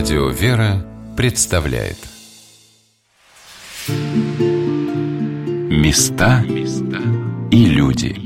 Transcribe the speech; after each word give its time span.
Радио 0.00 0.30
«Вера» 0.30 0.82
представляет. 1.14 1.98
Места 5.68 6.42
и 7.50 7.66
люди. 7.66 8.16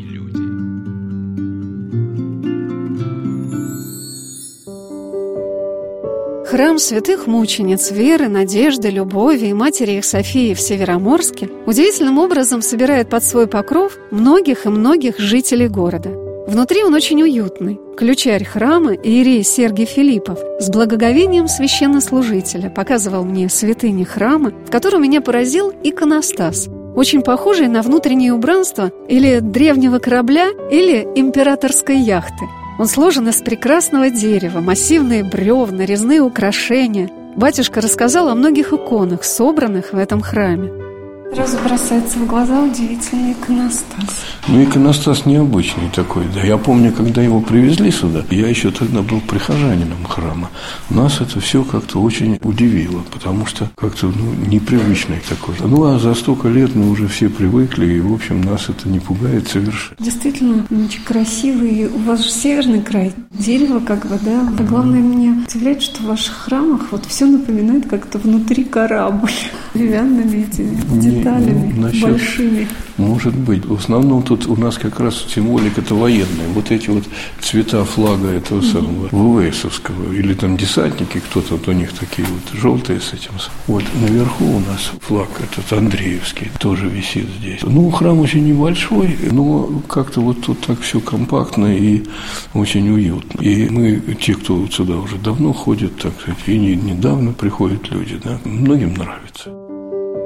Храм 6.47 6.79
святых 6.79 7.27
мучениц 7.27 7.91
Веры, 7.91 8.29
Надежды, 8.29 8.91
Любови 8.91 9.47
и 9.47 9.53
матери 9.53 9.95
их 9.95 10.05
Софии 10.05 10.55
в 10.55 10.61
Североморске 10.61 11.51
удивительным 11.67 12.19
образом 12.19 12.63
собирает 12.63 13.11
под 13.11 13.25
свой 13.25 13.49
покров 13.49 13.99
многих 14.13 14.67
и 14.67 14.69
многих 14.69 15.19
жителей 15.19 15.67
города– 15.67 16.11
Внутри 16.47 16.85
он 16.85 16.93
очень 16.93 17.23
уютный. 17.23 17.81
Ключарь 17.97 18.45
храма 18.45 18.93
Иерей 18.93 19.43
Сергий 19.43 19.87
Филиппов 19.87 20.39
с 20.61 20.69
благоговением 20.69 21.49
священнослужителя 21.49 22.69
показывал 22.69 23.25
мне 23.25 23.49
святыни 23.49 24.05
храма, 24.05 24.51
в 24.51 24.71
котором 24.71 25.03
меня 25.03 25.23
поразил 25.23 25.73
иконостас, 25.83 26.69
очень 26.95 27.23
похожий 27.23 27.69
на 27.69 27.81
внутреннее 27.81 28.35
убранство 28.35 28.93
или 29.09 29.39
древнего 29.39 29.99
корабля, 29.99 30.51
или 30.71 31.09
императорской 31.15 31.97
яхты. 31.97 32.45
Он 32.79 32.89
сложен 32.89 33.27
из 33.29 33.41
прекрасного 33.41 34.11
дерева, 34.11 34.61
массивные 34.61 35.25
бревна, 35.25 35.87
резные 35.87 36.21
украшения. 36.21 37.09
Батюшка 37.37 37.81
рассказал 37.81 38.29
о 38.29 38.35
многих 38.35 38.73
иконах, 38.73 39.25
собранных 39.25 39.95
в 39.95 39.99
этом 39.99 40.21
храме. 40.21 40.84
Сразу 41.35 41.59
бросается 41.65 42.19
в 42.21 42.27
глаза 42.29 42.63
удивительный 42.63 43.33
иконостас. 43.33 44.25
Ну, 44.47 44.63
иконостас 44.63 45.27
необычный 45.27 45.91
такой, 45.93 46.27
да. 46.33 46.43
Я 46.43 46.59
помню, 46.59 46.93
когда 46.93 47.23
его 47.23 47.41
привезли 47.41 47.91
сюда, 47.91 48.25
я 48.31 48.47
еще 48.47 48.71
тогда 48.71 49.03
был 49.03 49.21
прихожанином 49.21 50.05
храма. 50.05 50.51
Нас 50.91 51.21
это 51.21 51.41
все 51.41 51.65
как-то 51.65 52.01
очень 52.01 52.39
удивило, 52.41 53.03
потому 53.11 53.47
что 53.47 53.69
как-то 53.77 54.13
ну, 54.15 54.47
непривычный 54.47 55.21
такой. 55.29 55.57
Ну, 55.59 55.83
а 55.85 55.99
за 55.99 56.15
столько 56.15 56.47
лет 56.47 56.77
мы 56.77 56.89
уже 56.89 57.09
все 57.09 57.29
привыкли, 57.29 57.95
и, 57.95 58.01
в 58.01 58.13
общем, 58.13 58.41
нас 58.41 58.69
это 58.69 58.89
не 58.89 59.01
пугает 59.01 59.49
совершенно. 59.49 59.97
Действительно, 59.99 60.65
очень 60.71 61.03
красивый. 61.03 61.89
У 61.89 61.99
вас 61.99 62.23
же 62.23 62.31
северный 62.31 62.81
край, 62.81 63.13
дерево 63.33 63.81
как 63.81 64.07
бы, 64.07 64.21
да. 64.23 64.49
А 64.57 64.63
главное, 64.63 65.01
меня 65.01 65.45
удивляет, 65.49 65.83
что 65.83 66.01
в 66.01 66.07
ваших 66.07 66.35
храмах 66.35 66.93
вот 66.93 67.07
все 67.07 67.27
напоминает 67.27 67.89
как-то 67.89 68.19
внутри 68.19 68.63
корабль. 68.63 69.33
Деревянными 69.75 70.47
этими 70.47 70.77
деталями 71.25 71.73
ну, 71.75 71.83
насчет, 71.83 72.11
большими. 72.11 72.69
Может 72.97 73.35
быть. 73.35 73.65
В 73.65 73.75
основном 73.75 74.23
тут 74.23 74.47
у 74.47 74.57
нас 74.57 74.79
как 74.79 75.01
раз 75.01 75.25
символика 75.29 75.81
это 75.81 75.95
военная. 75.95 76.49
Вот 76.55 76.71
эти 76.71 76.91
вот 76.91 77.05
цвета 77.41 77.85
флага 77.85 78.29
этого 78.29 78.61
самого 78.61 79.09
ВВСовского 79.11 80.13
или 80.13 80.35
там 80.35 80.57
десантники, 80.57 81.19
кто-то 81.19 81.55
вот 81.55 81.69
у 81.69 81.73
них 81.73 81.93
такие 81.93 82.27
вот 82.27 82.61
желтые 82.61 83.01
с 83.01 83.13
этим. 83.13 83.33
Вот 83.67 83.83
наверху 84.01 84.45
у 84.45 84.61
нас 84.61 84.93
флаг 85.01 85.29
этот 85.41 85.73
Андреевский 85.73 86.51
тоже 86.59 86.89
висит 86.89 87.27
здесь. 87.39 87.61
Ну, 87.63 87.91
храм 87.91 88.21
очень 88.21 88.45
небольшой, 88.45 89.17
но 89.31 89.83
как-то 89.89 90.21
вот 90.21 90.43
тут 90.43 90.61
так 90.61 90.81
все 90.81 91.01
компактно 91.01 91.67
и 91.77 92.03
очень 92.53 92.89
уютно. 92.89 93.41
И 93.41 93.69
мы, 93.69 94.01
те, 94.21 94.35
кто 94.35 94.67
сюда 94.69 94.97
уже 94.97 95.17
давно 95.17 95.53
ходят, 95.53 95.97
так 95.97 96.13
сказать, 96.21 96.39
и 96.47 96.59
не, 96.59 96.77
недавно 96.77 97.33
приходят 97.33 97.91
люди, 97.91 98.21
да, 98.23 98.39
многим 98.45 98.95
нравится. 98.95 99.64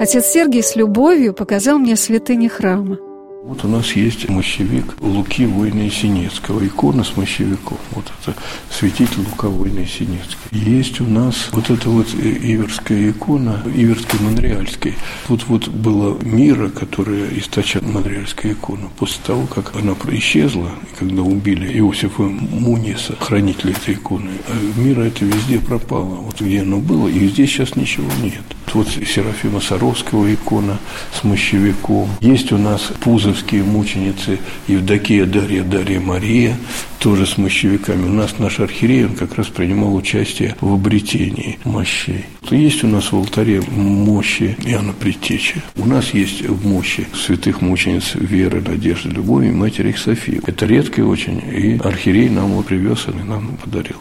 Отец 0.01 0.27
Сергий 0.27 0.63
с 0.63 0.77
любовью 0.77 1.35
показал 1.35 1.79
мне 1.79 1.97
святыни 1.97 2.47
храма. 2.47 2.99
Вот 3.45 3.65
у 3.65 3.69
нас 3.69 3.93
есть 3.93 4.29
мощевик 4.29 4.97
Луки 5.01 5.47
Войны 5.47 5.91
Синецкого, 5.91 6.67
икона 6.67 7.05
с 7.05 7.17
мощевиком. 7.17 7.79
Вот 7.93 8.11
это 8.21 8.37
святитель 8.71 9.21
Лука 9.21 9.49
Войны 9.49 9.87
Синецкий. 9.87 10.37
Есть 10.51 11.01
у 11.01 11.07
нас 11.07 11.49
вот 11.53 11.71
эта 11.71 11.89
вот 11.89 12.09
иверская 12.15 13.11
икона, 13.11 13.63
иверский 13.67 14.19
монреальский. 14.21 14.95
Вот 15.29 15.45
вот 15.47 15.69
было 15.69 16.21
мира, 16.23 16.69
которая 16.69 17.29
источает 17.39 17.87
монреальская 17.87 18.53
икона. 18.53 18.89
После 18.99 19.21
того, 19.25 19.47
как 19.47 19.77
она 19.77 19.95
исчезла, 20.13 20.71
когда 20.99 21.23
убили 21.23 21.79
Иосифа 21.79 22.23
Муниса, 22.23 23.15
хранителя 23.21 23.71
этой 23.73 23.95
иконы, 23.95 24.33
а 24.49 24.81
мира 24.81 25.03
это 25.03 25.25
везде 25.25 25.61
пропало. 25.61 26.17
Вот 26.17 26.41
где 26.41 26.63
оно 26.63 26.79
было, 26.79 27.07
и 27.09 27.29
здесь 27.29 27.51
сейчас 27.51 27.77
ничего 27.77 28.11
нет. 28.23 28.43
Вот 28.75 28.89
Серафима 28.89 29.61
Саровского 29.61 30.33
икона 30.33 30.79
с 31.19 31.25
мощевиком. 31.25 32.11
Есть 32.21 32.53
у 32.53 32.59
нас 32.59 32.93
Пузов 33.01 33.28
московские 33.29 33.63
мученицы 33.63 34.39
Евдокия, 34.69 35.27
Дарья, 35.27 35.63
Дарья, 35.63 36.01
Мария, 36.01 36.57
тоже 36.99 37.27
с 37.27 37.37
мощевиками. 37.37 38.07
У 38.07 38.13
нас 38.13 38.39
наш 38.39 38.59
архиерей, 38.59 39.05
он 39.05 39.15
как 39.17 39.35
раз 39.35 39.49
принимал 39.49 39.95
участие 39.95 40.57
в 40.63 40.73
обретении 40.73 41.59
мощей. 41.65 42.25
Есть 42.51 42.85
у 42.85 42.87
нас 42.87 43.13
в 43.13 43.17
алтаре 43.17 43.61
мощи 43.61 44.57
Иоанна 44.65 44.95
Предтечи. 44.95 45.63
У 45.77 45.85
нас 45.85 46.15
есть 46.15 46.49
мощи 46.65 47.07
святых 47.15 47.61
мучениц 47.61 48.15
Веры, 48.15 48.63
Надежды, 48.63 49.11
Любови 49.11 49.49
и 49.49 49.53
Матери 49.53 49.91
их 49.91 49.99
Софии. 49.99 50.41
Это 50.47 50.65
редко 50.65 51.01
очень, 51.01 51.43
и 51.55 51.79
архиерей 51.85 52.31
нам 52.31 52.53
его 52.53 52.63
привез 52.63 53.09
и 53.09 53.29
нам 53.29 53.59
подарил. 53.63 53.99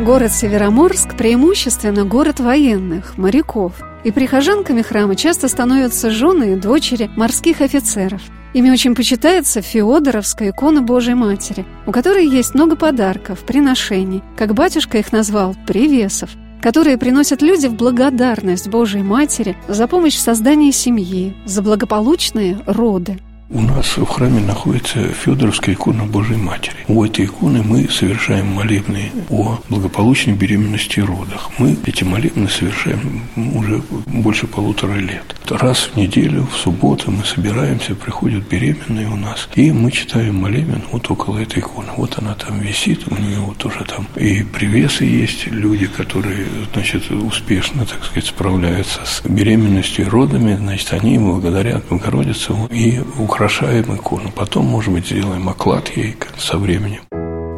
Город 0.00 0.32
Североморск 0.32 1.16
преимущественно 1.16 2.04
город 2.04 2.40
военных, 2.40 3.16
моряков– 3.16 3.74
и 4.04 4.10
прихожанками 4.10 4.82
храма 4.82 5.16
часто 5.16 5.48
становятся 5.48 6.10
жены 6.10 6.52
и 6.52 6.56
дочери 6.56 7.10
морских 7.16 7.60
офицеров. 7.62 8.20
Ими 8.52 8.70
очень 8.70 8.94
почитается 8.94 9.62
Феодоровская 9.62 10.50
икона 10.50 10.80
Божьей 10.82 11.14
Матери, 11.14 11.64
у 11.86 11.90
которой 11.90 12.28
есть 12.28 12.54
много 12.54 12.76
подарков, 12.76 13.40
приношений, 13.40 14.22
как 14.36 14.54
батюшка 14.54 14.98
их 14.98 15.10
назвал, 15.10 15.56
привесов, 15.66 16.30
которые 16.60 16.98
приносят 16.98 17.42
люди 17.42 17.66
в 17.66 17.74
благодарность 17.74 18.68
Божьей 18.68 19.02
Матери 19.02 19.56
за 19.66 19.88
помощь 19.88 20.16
в 20.16 20.20
создании 20.20 20.70
семьи, 20.70 21.34
за 21.46 21.62
благополучные 21.62 22.58
роды. 22.66 23.18
У 23.50 23.60
нас 23.60 23.98
в 23.98 24.06
храме 24.06 24.40
находится 24.40 25.06
Федоровская 25.08 25.74
икона 25.74 26.04
Божьей 26.04 26.38
Матери. 26.38 26.76
У 26.88 27.04
этой 27.04 27.26
иконы 27.26 27.62
мы 27.62 27.86
совершаем 27.90 28.46
молебны 28.46 29.12
о 29.28 29.58
благополучной 29.68 30.34
беременности 30.34 31.00
и 31.00 31.02
родах. 31.02 31.50
Мы 31.58 31.76
эти 31.84 32.04
молебны 32.04 32.48
совершаем 32.48 33.22
уже 33.36 33.82
больше 34.06 34.46
полутора 34.46 34.94
лет. 34.94 35.36
Раз 35.50 35.90
в 35.92 35.96
неделю, 35.96 36.46
в 36.50 36.56
субботу 36.56 37.10
мы 37.10 37.22
собираемся, 37.26 37.94
приходят 37.94 38.48
беременные 38.48 39.08
у 39.08 39.16
нас, 39.16 39.46
и 39.54 39.72
мы 39.72 39.90
читаем 39.90 40.36
молебен 40.36 40.82
вот 40.90 41.10
около 41.10 41.38
этой 41.38 41.58
иконы. 41.58 41.88
Вот 41.98 42.16
она 42.18 42.34
там 42.34 42.60
висит, 42.60 43.02
у 43.12 43.14
нее 43.14 43.40
вот 43.40 43.62
уже 43.66 43.84
там 43.84 44.06
и 44.16 44.42
привесы 44.42 45.04
есть, 45.04 45.48
люди, 45.48 45.86
которые, 45.86 46.46
значит, 46.72 47.10
успешно, 47.10 47.84
так 47.84 48.02
сказать, 48.04 48.26
справляются 48.26 49.04
с 49.04 49.20
беременностью 49.28 50.06
и 50.06 50.08
родами, 50.08 50.56
значит, 50.56 50.94
они 50.94 51.18
благодарят 51.18 51.84
Богородицу 51.90 52.70
и 52.70 53.02
у 53.18 53.26
украшаем 53.44 53.94
икону. 53.94 54.30
Потом, 54.34 54.64
может 54.66 54.92
быть, 54.92 55.06
сделаем 55.06 55.48
оклад 55.48 55.90
ей 55.96 56.16
со 56.38 56.56
временем. 56.56 57.02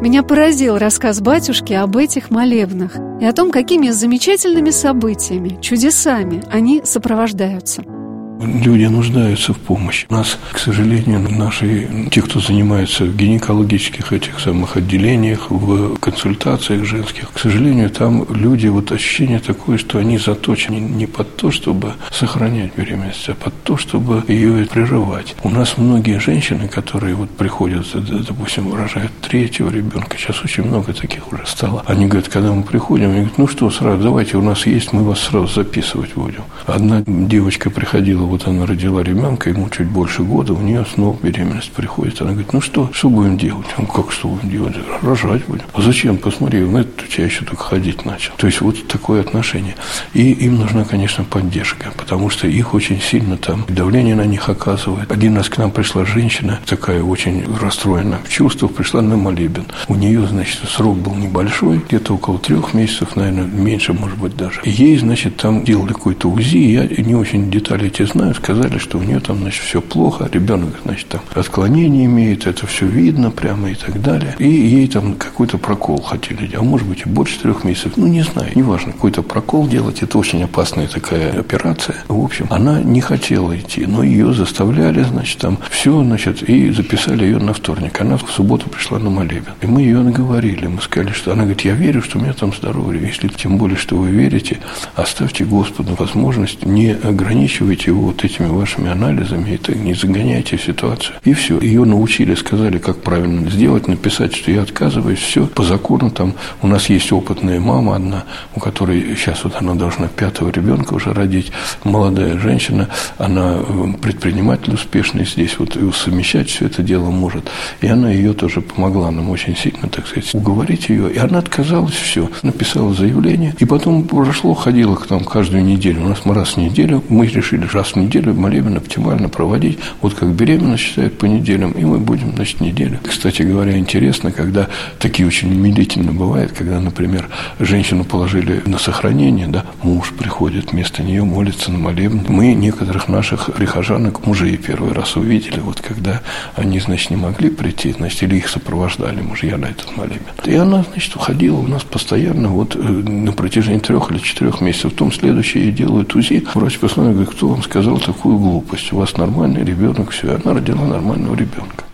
Меня 0.01 0.21
поразил 0.21 0.77
рассказ 0.77 1.21
батюшки 1.21 1.73
об 1.73 1.95
этих 1.95 2.29
молебнах 2.29 2.97
и 3.21 3.25
о 3.25 3.31
том, 3.31 3.51
какими 3.51 3.89
замечательными 3.89 4.69
событиями, 4.69 5.57
чудесами 5.61 6.43
они 6.51 6.81
сопровождаются– 6.83 7.83
Люди 8.39 8.85
нуждаются 8.85 9.53
в 9.53 9.57
помощи. 9.57 10.05
У 10.09 10.13
нас, 10.13 10.37
к 10.51 10.59
сожалению, 10.59 11.19
наши, 11.19 12.09
те, 12.11 12.21
кто 12.21 12.39
занимается 12.39 13.05
в 13.05 13.15
гинекологических 13.15 14.13
этих 14.13 14.39
самых 14.39 14.77
отделениях, 14.77 15.49
в 15.49 15.97
консультациях 15.97 16.85
женских, 16.85 17.31
к 17.31 17.39
сожалению, 17.39 17.89
там 17.89 18.25
люди, 18.29 18.67
вот 18.67 18.91
ощущение 18.91 19.39
такое, 19.39 19.77
что 19.77 19.97
они 19.97 20.17
заточены 20.17 20.75
не 20.75 21.07
под 21.07 21.35
то, 21.35 21.49
чтобы 21.51 21.93
сохранять 22.11 22.75
беременность, 22.75 23.27
а 23.29 23.33
под 23.33 23.53
то, 23.63 23.77
чтобы 23.77 24.23
ее 24.27 24.65
прерывать. 24.65 25.35
У 25.43 25.49
нас 25.49 25.77
многие 25.77 26.19
женщины, 26.19 26.67
которые 26.67 27.15
вот 27.15 27.31
приходят, 27.31 27.87
допустим, 27.93 28.73
рожают 28.73 29.11
третьего 29.21 29.69
ребенка, 29.69 30.17
сейчас 30.17 30.43
очень 30.43 30.63
много 30.63 30.93
таких 30.93 31.31
уже 31.31 31.45
стало, 31.45 31.83
они 31.87 32.05
говорят, 32.05 32.29
когда 32.29 32.51
мы 32.51 32.63
приходим, 32.63 33.05
они 33.05 33.15
говорят, 33.15 33.37
ну 33.37 33.47
что, 33.47 33.69
сразу, 33.71 34.03
давайте, 34.03 34.37
у 34.37 34.41
нас 34.41 34.67
есть, 34.67 34.93
мы 34.93 35.03
вас 35.03 35.21
сразу 35.21 35.47
записывать 35.47 36.13
будем. 36.15 36.43
Одна 36.65 37.03
девочка 37.07 37.69
приходила 37.69 38.26
вот 38.27 38.47
она 38.47 38.65
родила 38.65 39.01
ребенка, 39.01 39.49
ему 39.49 39.69
чуть 39.69 39.87
больше 39.87 40.23
года, 40.23 40.53
у 40.53 40.61
нее 40.61 40.85
снова 40.93 41.17
беременность 41.21 41.71
приходит. 41.71 42.21
Она 42.21 42.31
говорит, 42.31 42.53
ну 42.53 42.61
что, 42.61 42.89
что 42.93 43.09
будем 43.09 43.37
делать? 43.37 43.67
Он, 43.77 43.85
как 43.85 44.11
что 44.11 44.27
будем 44.27 44.49
делать? 44.49 44.75
Рожать 45.01 45.45
будем. 45.47 45.63
А 45.73 45.81
зачем? 45.81 46.17
Посмотри, 46.17 46.63
он 46.63 46.77
это 46.77 47.03
у 47.03 47.07
тебя 47.07 47.25
еще 47.25 47.45
только 47.45 47.63
ходить 47.63 48.05
начал. 48.05 48.33
То 48.37 48.47
есть 48.47 48.61
вот 48.61 48.87
такое 48.87 49.21
отношение. 49.21 49.75
И 50.13 50.31
им 50.31 50.57
нужна, 50.57 50.83
конечно, 50.83 51.23
поддержка, 51.23 51.91
потому 51.97 52.29
что 52.29 52.47
их 52.47 52.73
очень 52.73 53.01
сильно 53.01 53.37
там 53.37 53.65
давление 53.67 54.15
на 54.15 54.25
них 54.25 54.49
оказывает. 54.49 55.11
Один 55.11 55.37
раз 55.37 55.49
к 55.49 55.57
нам 55.57 55.71
пришла 55.71 56.05
женщина, 56.05 56.59
такая 56.65 57.01
очень 57.01 57.45
расстроена 57.59 58.19
в 58.23 58.29
чувствах, 58.29 58.73
пришла 58.73 59.01
на 59.01 59.15
молебен. 59.15 59.65
У 59.87 59.95
нее, 59.95 60.25
значит, 60.27 60.59
срок 60.67 60.97
был 60.97 61.15
небольшой, 61.15 61.81
где-то 61.87 62.15
около 62.15 62.39
трех 62.39 62.73
месяцев, 62.73 63.15
наверное, 63.15 63.45
меньше, 63.45 63.93
может 63.93 64.17
быть, 64.17 64.35
даже. 64.35 64.61
Ей, 64.65 64.97
значит, 64.97 65.37
там 65.37 65.63
делали 65.63 65.93
какой-то 65.93 66.29
УЗИ, 66.29 66.57
я 66.57 67.03
не 67.03 67.15
очень 67.15 67.49
детали 67.49 67.87
эти 67.87 68.03
знаю, 68.03 68.16
знаю, 68.17 68.33
сказали, 68.33 68.77
что 68.79 68.97
у 68.97 69.03
нее 69.03 69.19
там, 69.19 69.37
значит, 69.37 69.61
все 69.61 69.81
плохо, 69.81 70.27
ребенок, 70.31 70.75
значит, 70.83 71.07
там 71.07 71.21
отклонение 71.35 72.05
имеет, 72.05 72.47
это 72.47 72.65
все 72.65 72.87
видно 72.87 73.29
прямо 73.29 73.69
и 73.69 73.75
так 73.75 74.01
далее. 74.01 74.35
И 74.39 74.49
ей 74.49 74.87
там 74.87 75.13
какой-то 75.13 75.57
прокол 75.57 76.01
хотели, 76.01 76.55
а 76.55 76.61
может 76.61 76.87
быть 76.87 77.03
и 77.05 77.09
больше 77.09 77.39
трех 77.39 77.63
месяцев, 77.63 77.93
ну, 77.95 78.07
не 78.07 78.23
знаю, 78.23 78.51
неважно, 78.55 78.91
какой-то 78.91 79.21
прокол 79.21 79.67
делать, 79.67 80.01
это 80.01 80.17
очень 80.17 80.43
опасная 80.43 80.87
такая 80.87 81.39
операция. 81.39 81.97
В 82.07 82.23
общем, 82.23 82.47
она 82.49 82.81
не 82.81 83.01
хотела 83.01 83.55
идти, 83.57 83.85
но 83.85 84.03
ее 84.03 84.33
заставляли, 84.33 85.03
значит, 85.03 85.37
там 85.37 85.59
все, 85.69 86.03
значит, 86.03 86.41
и 86.43 86.71
записали 86.71 87.23
ее 87.25 87.37
на 87.37 87.53
вторник. 87.53 88.01
Она 88.01 88.17
в 88.17 88.31
субботу 88.31 88.69
пришла 88.69 88.97
на 88.97 89.09
молебен. 89.09 89.53
И 89.61 89.67
мы 89.67 89.81
ее 89.81 89.99
наговорили, 89.99 90.67
мы 90.67 90.81
сказали, 90.81 91.11
что 91.11 91.33
она 91.33 91.43
говорит, 91.43 91.61
я 91.61 91.73
верю, 91.73 92.01
что 92.01 92.17
у 92.17 92.21
меня 92.21 92.33
там 92.33 92.51
здоровье. 92.53 93.07
Если 93.07 93.27
тем 93.27 93.57
более, 93.57 93.77
что 93.77 93.95
вы 93.95 94.09
верите, 94.09 94.59
оставьте 94.95 95.45
Господу 95.45 95.95
возможность, 95.95 96.65
не 96.65 96.91
ограничивайте 96.91 97.91
его 97.91 98.06
вот 98.07 98.23
этими 98.23 98.47
вашими 98.47 98.89
анализами, 98.89 99.51
и 99.51 99.57
так 99.57 99.75
не 99.75 99.93
загоняйте 99.93 100.57
ситуацию. 100.57 101.15
И 101.23 101.33
все. 101.33 101.59
Ее 101.59 101.85
научили, 101.85 102.35
сказали, 102.35 102.77
как 102.77 103.01
правильно 103.01 103.49
сделать, 103.49 103.87
написать, 103.87 104.35
что 104.35 104.51
я 104.51 104.61
отказываюсь, 104.61 105.19
все 105.19 105.45
по 105.45 105.63
закону. 105.63 106.09
Там 106.09 106.33
у 106.61 106.67
нас 106.67 106.89
есть 106.89 107.11
опытная 107.11 107.59
мама 107.59 107.95
одна, 107.95 108.23
у 108.55 108.59
которой 108.59 109.15
сейчас 109.15 109.43
вот 109.43 109.55
она 109.59 109.75
должна 109.75 110.07
пятого 110.07 110.49
ребенка 110.49 110.93
уже 110.93 111.13
родить, 111.13 111.51
молодая 111.83 112.37
женщина, 112.39 112.89
она 113.17 113.57
э, 113.57 113.93
предприниматель 114.01 114.73
успешный 114.73 115.25
здесь, 115.25 115.59
вот 115.59 115.75
и 115.75 115.91
совмещать 115.91 116.49
все 116.49 116.65
это 116.65 116.81
дело 116.81 117.09
может. 117.09 117.49
И 117.81 117.87
она 117.87 118.09
ее 118.11 118.33
тоже 118.33 118.61
помогла 118.61 119.11
нам 119.11 119.29
очень 119.29 119.55
сильно, 119.55 119.87
так 119.89 120.07
сказать, 120.07 120.33
уговорить 120.33 120.89
ее. 120.89 121.11
И 121.11 121.17
она 121.17 121.39
отказалась, 121.39 121.93
все, 121.93 122.29
написала 122.43 122.93
заявление. 122.93 123.53
И 123.59 123.65
потом 123.65 124.03
прошло, 124.03 124.53
ходила 124.53 124.95
к 124.95 125.09
нам 125.09 125.23
каждую 125.23 125.63
неделю. 125.63 126.05
У 126.05 126.09
нас 126.09 126.21
мы 126.23 126.33
раз 126.33 126.53
в 126.53 126.57
неделю, 126.57 127.03
мы 127.09 127.27
решили 127.27 127.67
раз 127.71 127.95
неделю 127.97 128.33
молебен 128.33 128.77
оптимально 128.77 129.29
проводить. 129.29 129.79
Вот 130.01 130.13
как 130.13 130.29
беременность 130.29 130.83
считают 130.83 131.17
по 131.17 131.25
неделям, 131.25 131.71
и 131.71 131.83
мы 131.83 131.99
будем, 131.99 132.33
значит, 132.35 132.61
неделю. 132.61 132.99
Кстати 133.03 133.41
говоря, 133.41 133.77
интересно, 133.77 134.31
когда 134.31 134.67
такие 134.99 135.27
очень 135.27 135.51
умилительно 135.51 136.11
бывает, 136.11 136.51
когда, 136.51 136.79
например, 136.79 137.29
женщину 137.59 138.03
положили 138.03 138.61
на 138.65 138.77
сохранение, 138.77 139.47
да, 139.47 139.65
муж 139.83 140.13
приходит 140.17 140.71
вместо 140.71 141.03
нее, 141.03 141.23
молится 141.23 141.71
на 141.71 141.77
молебен. 141.77 142.25
Мы 142.27 142.53
некоторых 142.53 143.07
наших 143.07 143.53
прихожанок 143.53 144.25
мужей 144.25 144.57
первый 144.57 144.93
раз 144.93 145.15
увидели, 145.15 145.59
вот 145.59 145.81
когда 145.81 146.21
они, 146.55 146.79
значит, 146.79 147.09
не 147.09 147.15
могли 147.15 147.49
прийти, 147.49 147.91
значит, 147.91 148.23
или 148.23 148.37
их 148.37 148.49
сопровождали 148.49 149.21
мужья 149.21 149.57
на 149.57 149.65
этот 149.65 149.95
молебен. 149.95 150.21
И 150.45 150.55
она, 150.55 150.83
значит, 150.91 151.15
уходила 151.15 151.57
у 151.57 151.67
нас 151.67 151.83
постоянно 151.83 152.49
вот 152.49 152.75
э, 152.75 152.79
на 152.79 153.31
протяжении 153.31 153.79
трех 153.79 154.11
или 154.11 154.19
четырех 154.19 154.61
месяцев. 154.61 154.91
Потом 154.91 155.11
следующее 155.11 155.65
ей 155.65 155.71
делают 155.71 156.15
УЗИ. 156.15 156.45
Врач 156.53 156.79
посмотрел, 156.79 157.13
говорит, 157.13 157.33
кто 157.33 157.49
вам 157.49 157.63
сказал 157.63 157.86
такую 157.95 158.37
глупость? 158.37 158.91
У 158.91 158.97
вас 158.97 159.15
нормальный 159.15 159.63
ребенок, 159.63 160.11
все. 160.11 160.39
Она 160.43 160.53
родила 160.53 160.85
нормального 160.85 161.35
ребенка. 161.35 161.85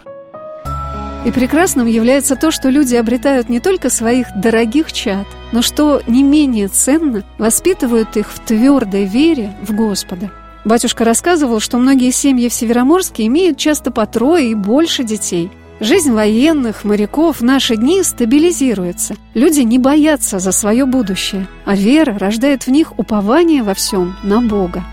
И 1.26 1.32
прекрасным 1.32 1.88
является 1.88 2.36
то, 2.36 2.52
что 2.52 2.70
люди 2.70 2.96
обретают 2.96 3.48
не 3.48 3.60
только 3.62 3.90
своих 3.90 4.28
дорогих 4.36 4.92
чад, 4.92 5.26
но 5.54 5.62
что 5.62 6.02
не 6.06 6.22
менее 6.22 6.68
ценно, 6.68 7.24
воспитывают 7.38 8.18
их 8.18 8.30
в 8.30 8.40
твердой 8.40 9.06
вере 9.06 9.56
в 9.62 9.74
Господа. 9.74 10.32
Батюшка 10.66 11.06
рассказывал, 11.06 11.60
что 11.60 11.78
многие 11.78 12.12
семьи 12.12 12.50
в 12.50 12.54
Североморске 12.54 13.26
имеют 13.28 13.58
часто 13.58 13.92
по 13.92 14.06
трое 14.06 14.52
и 14.52 14.56
больше 14.56 15.04
детей. 15.04 15.50
Жизнь 15.80 16.12
военных, 16.12 16.84
моряков 16.84 17.42
в 17.42 17.44
наши 17.44 17.76
дни 17.76 18.04
стабилизируется. 18.04 19.16
Люди 19.34 19.62
не 19.62 19.78
боятся 19.78 20.40
за 20.40 20.52
свое 20.52 20.86
будущее, 20.86 21.48
а 21.66 21.76
вера 21.76 22.18
рождает 22.18 22.64
в 22.64 22.70
них 22.70 22.98
упование 22.98 23.64
во 23.64 23.74
всем 23.74 24.16
на 24.24 24.42
Бога. 24.42 24.84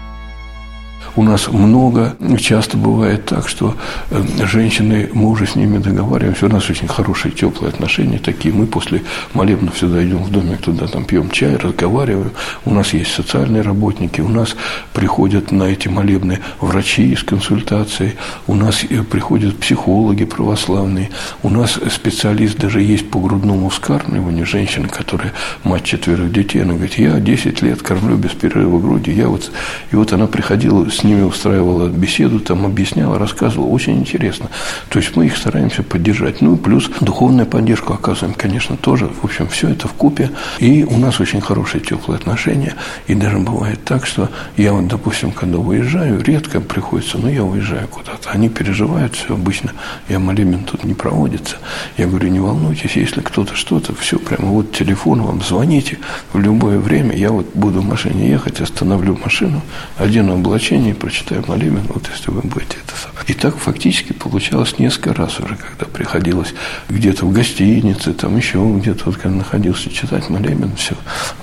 У 1.17 1.25
нас 1.25 1.49
много, 1.49 2.17
часто 2.39 2.77
бывает 2.77 3.27
так, 3.27 3.49
что 3.49 3.75
э, 4.11 4.23
женщины, 4.47 5.11
мы 5.13 5.29
уже 5.29 5.47
с 5.47 5.57
ними 5.57 5.79
договариваемся, 5.79 6.47
у 6.47 6.49
нас 6.49 6.71
очень 6.71 6.87
хорошие, 6.87 7.33
теплые 7.33 7.71
отношения 7.71 8.19
такие. 8.19 8.55
Мы 8.55 8.67
после 8.67 9.03
молебна 9.35 9.73
всегда 9.73 10.05
идем 10.05 10.23
в 10.23 10.31
домик 10.31 10.59
туда, 10.59 10.87
там 10.87 11.05
пьем 11.05 11.31
чай, 11.31 11.57
разговариваем. 11.57 12.31
У 12.65 12.73
нас 12.73 12.93
есть 12.93 13.13
социальные 13.13 13.63
работники, 13.63 14.21
у 14.21 14.29
нас 14.29 14.55
приходят 14.93 15.51
на 15.51 15.65
эти 15.65 15.89
молебны 15.89 16.39
врачи 16.61 17.17
с 17.17 17.25
консультацией, 17.25 18.15
у 18.47 18.55
нас 18.55 18.85
э, 18.85 19.03
приходят 19.03 19.59
психологи 19.59 20.25
православные, 20.25 21.11
у 21.43 21.51
нас 21.51 21.79
специалист 21.91 22.57
даже 22.57 22.83
есть 22.83 23.11
по 23.11 23.19
грудному 23.19 23.69
вскармливанию, 23.69 24.47
женщина, 24.47 24.89
которая 24.89 25.33
мать 25.65 25.85
четверых 25.85 26.33
детей, 26.33 26.63
она 26.63 26.75
говорит, 26.75 26.95
я 26.95 27.19
10 27.19 27.63
лет 27.63 27.83
кормлю 27.83 28.17
без 28.17 28.31
перерыва 28.31 28.79
груди, 28.79 29.11
я 29.13 29.29
вот, 29.29 29.51
и 29.91 29.97
вот 29.97 30.13
она 30.13 30.27
приходила 30.29 30.89
с 30.89 31.00
ними 31.05 31.23
устраивала 31.23 31.89
беседу, 31.89 32.41
там 32.41 32.67
объясняла, 32.67 33.19
рассказывала. 33.19 33.69
Очень 33.69 33.99
интересно. 33.99 34.49
То 34.89 34.99
есть 34.99 35.17
мы 35.17 35.27
их 35.27 35.37
стараемся 35.37 35.83
поддержать. 35.83 36.41
Ну, 36.41 36.57
плюс 36.57 36.91
духовную 37.01 37.47
поддержку 37.47 37.93
оказываем, 37.93 38.35
конечно, 38.35 38.77
тоже. 38.77 39.09
В 39.09 39.25
общем, 39.25 39.49
все 39.49 39.69
это 39.69 39.89
в 39.89 39.93
купе. 39.93 40.31
И 40.59 40.85
у 40.85 40.97
нас 40.99 41.21
очень 41.21 41.41
хорошие 41.41 41.81
теплые 41.81 42.19
отношения. 42.19 42.75
И 43.07 43.15
даже 43.15 43.39
бывает 43.39 43.85
так, 43.85 44.07
что 44.07 44.29
я 44.57 44.73
вот, 44.73 44.89
допустим, 44.89 45.33
когда 45.33 45.59
уезжаю, 45.59 46.23
редко 46.23 46.61
приходится, 46.61 47.19
но 47.19 47.29
я 47.29 47.45
уезжаю 47.45 47.89
куда-то. 47.89 48.31
Они 48.31 48.49
переживают 48.49 49.15
все 49.15 49.35
обычно. 49.35 49.73
Я 50.09 50.19
молебен 50.19 50.65
тут 50.65 50.85
не 50.85 50.95
проводится. 50.95 51.57
Я 51.97 52.07
говорю, 52.07 52.29
не 52.29 52.41
волнуйтесь, 52.41 52.97
если 52.97 53.21
кто-то 53.21 53.55
что-то, 53.55 53.95
все 53.95 54.19
прямо 54.19 54.49
вот 54.51 54.73
телефон 54.73 55.23
вам 55.23 55.43
звоните 55.43 55.99
в 56.33 56.39
любое 56.39 56.79
время. 56.79 57.17
Я 57.17 57.31
вот 57.31 57.47
буду 57.55 57.81
в 57.81 57.85
машине 57.85 58.29
ехать, 58.29 58.61
остановлю 58.61 59.19
машину, 59.23 59.63
одену 59.99 60.35
облачение, 60.35 60.90
и 60.91 60.95
прочитаю 60.95 61.45
молебен, 61.47 61.83
вот 61.89 62.09
если 62.15 62.31
вы 62.31 62.41
будете 62.43 62.77
это 62.85 62.97
самое. 62.97 63.21
И 63.27 63.35
так 63.35 63.57
фактически 63.57 64.13
получалось 64.13 64.79
несколько 64.79 65.15
раз 65.15 65.39
уже, 65.39 65.57
когда 65.57 65.87
приходилось 65.87 66.53
где-то 66.89 67.27
в 67.27 67.33
гостинице, 67.33 68.13
там 68.13 68.37
еще 68.37 68.59
где-то, 68.59 69.05
вот 69.07 69.17
когда 69.17 69.37
находился 69.37 69.91
читать 69.91 70.29
молебен, 70.29 70.75
все. 70.77 70.95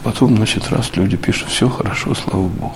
Потом, 0.04 0.36
значит, 0.36 0.70
раз 0.70 0.92
люди 0.96 1.16
пишут, 1.16 1.50
все 1.50 1.70
хорошо, 1.70 2.14
слава 2.14 2.48
Богу. 2.48 2.76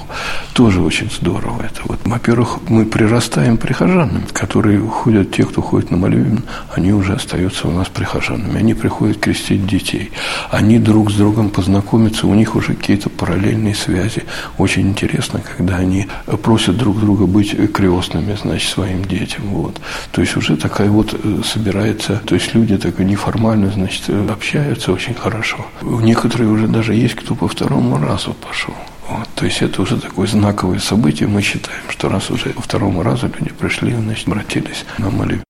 Тоже 0.53 0.81
очень 0.81 1.09
здорово 1.11 1.63
это. 1.63 1.81
Вот, 1.85 1.99
во-первых, 2.05 2.59
мы 2.69 2.85
прирастаем 2.85 3.57
прихожанами, 3.57 4.23
которые 4.31 4.79
ходят, 4.79 5.31
те, 5.31 5.43
кто 5.43 5.61
ходит 5.61 5.91
на 5.91 5.97
молебен, 5.97 6.43
они 6.73 6.93
уже 6.93 7.13
остаются 7.13 7.67
у 7.67 7.71
нас 7.71 7.89
прихожанами. 7.89 8.59
Они 8.59 8.73
приходят 8.73 9.17
крестить 9.17 9.65
детей. 9.65 10.11
Они 10.49 10.79
друг 10.79 11.11
с 11.11 11.15
другом 11.15 11.49
познакомятся, 11.49 12.27
у 12.27 12.33
них 12.33 12.55
уже 12.55 12.75
какие-то 12.75 13.09
параллельные 13.09 13.75
связи. 13.75 14.23
Очень 14.57 14.89
интересно, 14.89 15.41
когда 15.41 15.77
они 15.77 16.07
просят 16.41 16.60
друг 16.67 16.99
друга 16.99 17.25
быть 17.25 17.55
крестными, 17.73 18.35
значит, 18.35 18.69
своим 18.69 19.05
детям. 19.05 19.43
Вот. 19.49 19.81
То 20.11 20.21
есть 20.21 20.37
уже 20.37 20.55
такая 20.57 20.89
вот 20.89 21.13
э, 21.13 21.41
собирается, 21.43 22.21
то 22.25 22.35
есть 22.35 22.53
люди 22.53 22.77
так 22.77 22.99
неформально, 22.99 23.71
значит, 23.71 24.03
э, 24.07 24.27
общаются 24.29 24.91
очень 24.91 25.15
хорошо. 25.15 25.65
Некоторые 25.81 26.49
уже 26.49 26.67
даже 26.67 26.93
есть, 26.93 27.15
кто 27.15 27.35
по 27.35 27.47
второму 27.47 27.97
разу 27.97 28.33
пошел. 28.33 28.75
Вот. 29.09 29.27
То 29.35 29.45
есть 29.45 29.61
это 29.61 29.81
уже 29.81 29.97
такое 29.97 30.27
знаковое 30.27 30.79
событие. 30.79 31.27
Мы 31.27 31.41
считаем, 31.41 31.81
что 31.89 32.09
раз 32.09 32.29
уже 32.29 32.49
по 32.49 32.61
второму 32.61 33.03
разу 33.03 33.27
люди 33.27 33.51
пришли, 33.51 33.93
значит, 33.93 34.27
обратились 34.27 34.85
на 34.97 35.09
молитву. 35.09 35.43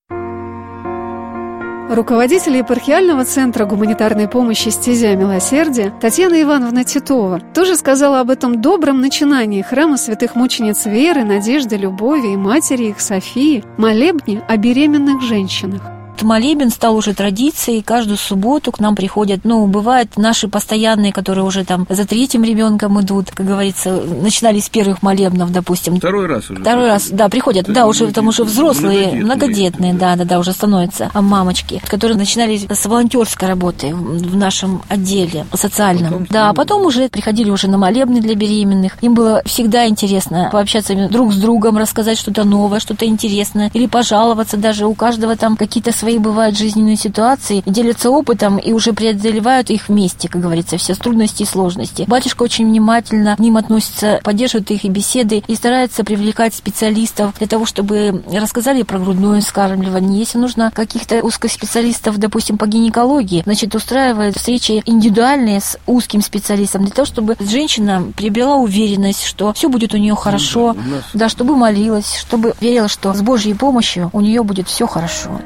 Руководитель 1.91 2.55
епархиального 2.55 3.25
центра 3.25 3.65
гуманитарной 3.65 4.29
помощи 4.29 4.69
«Стезя 4.69 5.13
милосердия» 5.13 5.93
Татьяна 6.00 6.41
Ивановна 6.41 6.86
Титова 6.86 7.41
тоже 7.53 7.75
сказала 7.75 8.21
об 8.21 8.29
этом 8.29 8.62
добром 8.62 9.01
начинании 9.01 9.62
храма 9.62 9.98
святых 9.98 10.36
мучениц 10.36 10.86
Веры, 10.86 11.25
Надежды, 11.25 11.75
Любови 11.75 12.31
и 12.31 12.38
матери 12.38 12.86
их 12.86 13.01
Софии, 13.01 13.65
молебне 13.75 14.41
о 14.48 14.55
беременных 14.55 15.21
женщинах 15.21 15.81
молебен 16.24 16.70
стал 16.70 16.96
уже 16.96 17.13
традицией. 17.13 17.82
Каждую 17.82 18.18
субботу 18.18 18.72
к 18.72 18.80
нам 18.80 18.96
приходят, 18.96 19.42
ну, 19.44 19.68
бывают 19.68 20.18
наши 20.18 20.48
постоянные, 20.48 21.13
которые 21.13 21.46
уже 21.46 21.66
там 21.66 21.86
за 21.90 22.06
третьим 22.06 22.44
ребенком 22.44 23.00
идут, 23.01 23.32
как 23.32 23.46
говорится, 23.46 23.92
начинали 23.92 24.60
с 24.60 24.70
первых 24.70 25.01
молебнов, 25.01 25.51
допустим. 25.51 25.98
Второй 25.98 26.28
раз 26.28 26.50
уже. 26.50 26.62
Второй 26.62 26.88
раз, 26.88 27.10
да, 27.10 27.30
приходят, 27.30 27.72
да, 27.72 27.88
уже 27.88 28.12
там 28.12 28.28
уже 28.28 28.44
взрослые, 28.44 29.22
многодетные, 29.22 29.24
многодетные 29.24 29.94
да, 29.94 30.16
да, 30.16 30.25
да, 30.25 30.40
уже 30.40 30.51
становятся 30.51 31.10
а 31.13 31.22
мамочки, 31.22 31.82
которые 31.88 32.18
начинали 32.18 32.58
с 32.58 32.86
волонтерской 32.86 33.48
работы 33.48 33.94
в 33.94 34.36
нашем 34.36 34.82
отделе 34.90 35.46
социальном. 35.54 36.12
Потом, 36.12 36.28
да, 36.30 36.50
а 36.50 36.54
потом 36.54 36.86
уже 36.86 37.10
приходили 37.10 37.50
уже 37.50 37.68
на 37.68 37.78
молебны 37.78 38.22
для 38.22 38.36
беременных. 38.36 38.98
Им 39.01 39.13
было 39.13 39.42
всегда 39.46 39.88
интересно 39.88 40.50
пообщаться 40.51 40.96
друг 41.10 41.34
с 41.34 41.38
другом, 41.38 41.78
рассказать 41.78 42.18
что-то 42.18 42.44
новое, 42.44 42.80
что-то 42.80 43.06
интересное, 43.06 43.70
или 43.74 43.88
пожаловаться 43.88 44.58
даже. 44.58 44.86
У 44.86 44.94
каждого 44.94 45.36
там 45.36 45.56
какие-то 45.56 45.92
свои 45.92 46.11
свои 46.12 46.20
бывают 46.20 46.58
жизненные 46.58 46.98
ситуации, 46.98 47.63
делятся 47.65 48.10
опытом 48.10 48.58
и 48.58 48.74
уже 48.74 48.91
преодолевают 48.91 49.70
их 49.70 49.88
вместе, 49.88 50.27
как 50.27 50.41
говорится, 50.41 50.77
все 50.77 50.94
трудности 50.94 51.44
и 51.44 51.46
сложности. 51.46 52.03
Батюшка 52.08 52.44
очень 52.44 52.68
внимательно 52.68 53.36
к 53.38 53.39
ним 53.39 53.56
относится, 53.56 54.20
поддерживает 54.24 54.72
их 54.72 54.84
и 54.84 54.89
беседы, 54.89 55.41
и 55.48 55.56
старается 55.56 56.03
привлекать 56.03 56.53
специалистов 56.53 57.34
для 57.38 57.48
того, 57.48 57.65
чтобы 57.65 58.24
рассказали 58.34 58.84
про 58.84 59.00
грудное 59.00 59.39
вскармливание. 59.39 60.20
Если 60.20 60.38
нужно 60.38 60.72
каких-то 60.72 61.22
узкоспециалистов, 61.22 62.18
допустим, 62.18 62.58
по 62.58 62.68
гинекологии, 62.68 63.44
значит, 63.46 63.74
устраивает 63.74 64.36
встречи 64.36 64.84
индивидуальные 64.86 65.62
с 65.62 65.77
узким 65.88 66.22
специалистом 66.22 66.82
для 66.84 66.91
того, 66.91 67.06
чтобы 67.06 67.38
женщина 67.39 68.03
приобрела 68.18 68.58
уверенность, 68.58 69.24
что 69.24 69.53
все 69.53 69.70
будет 69.70 69.94
у 69.94 69.98
нее 69.98 70.15
хорошо, 70.15 70.74
ну, 70.74 70.82
да, 70.84 70.89
нас... 70.89 71.03
да, 71.13 71.30
чтобы 71.30 71.56
молилась, 71.56 72.18
чтобы 72.18 72.53
верила, 72.60 72.89
что 72.89 73.13
с 73.13 73.22
Божьей 73.22 73.53
помощью 73.53 74.10
у 74.12 74.20
нее 74.20 74.44
будет 74.44 74.68
все 74.68 74.88
хорошо. 74.88 75.39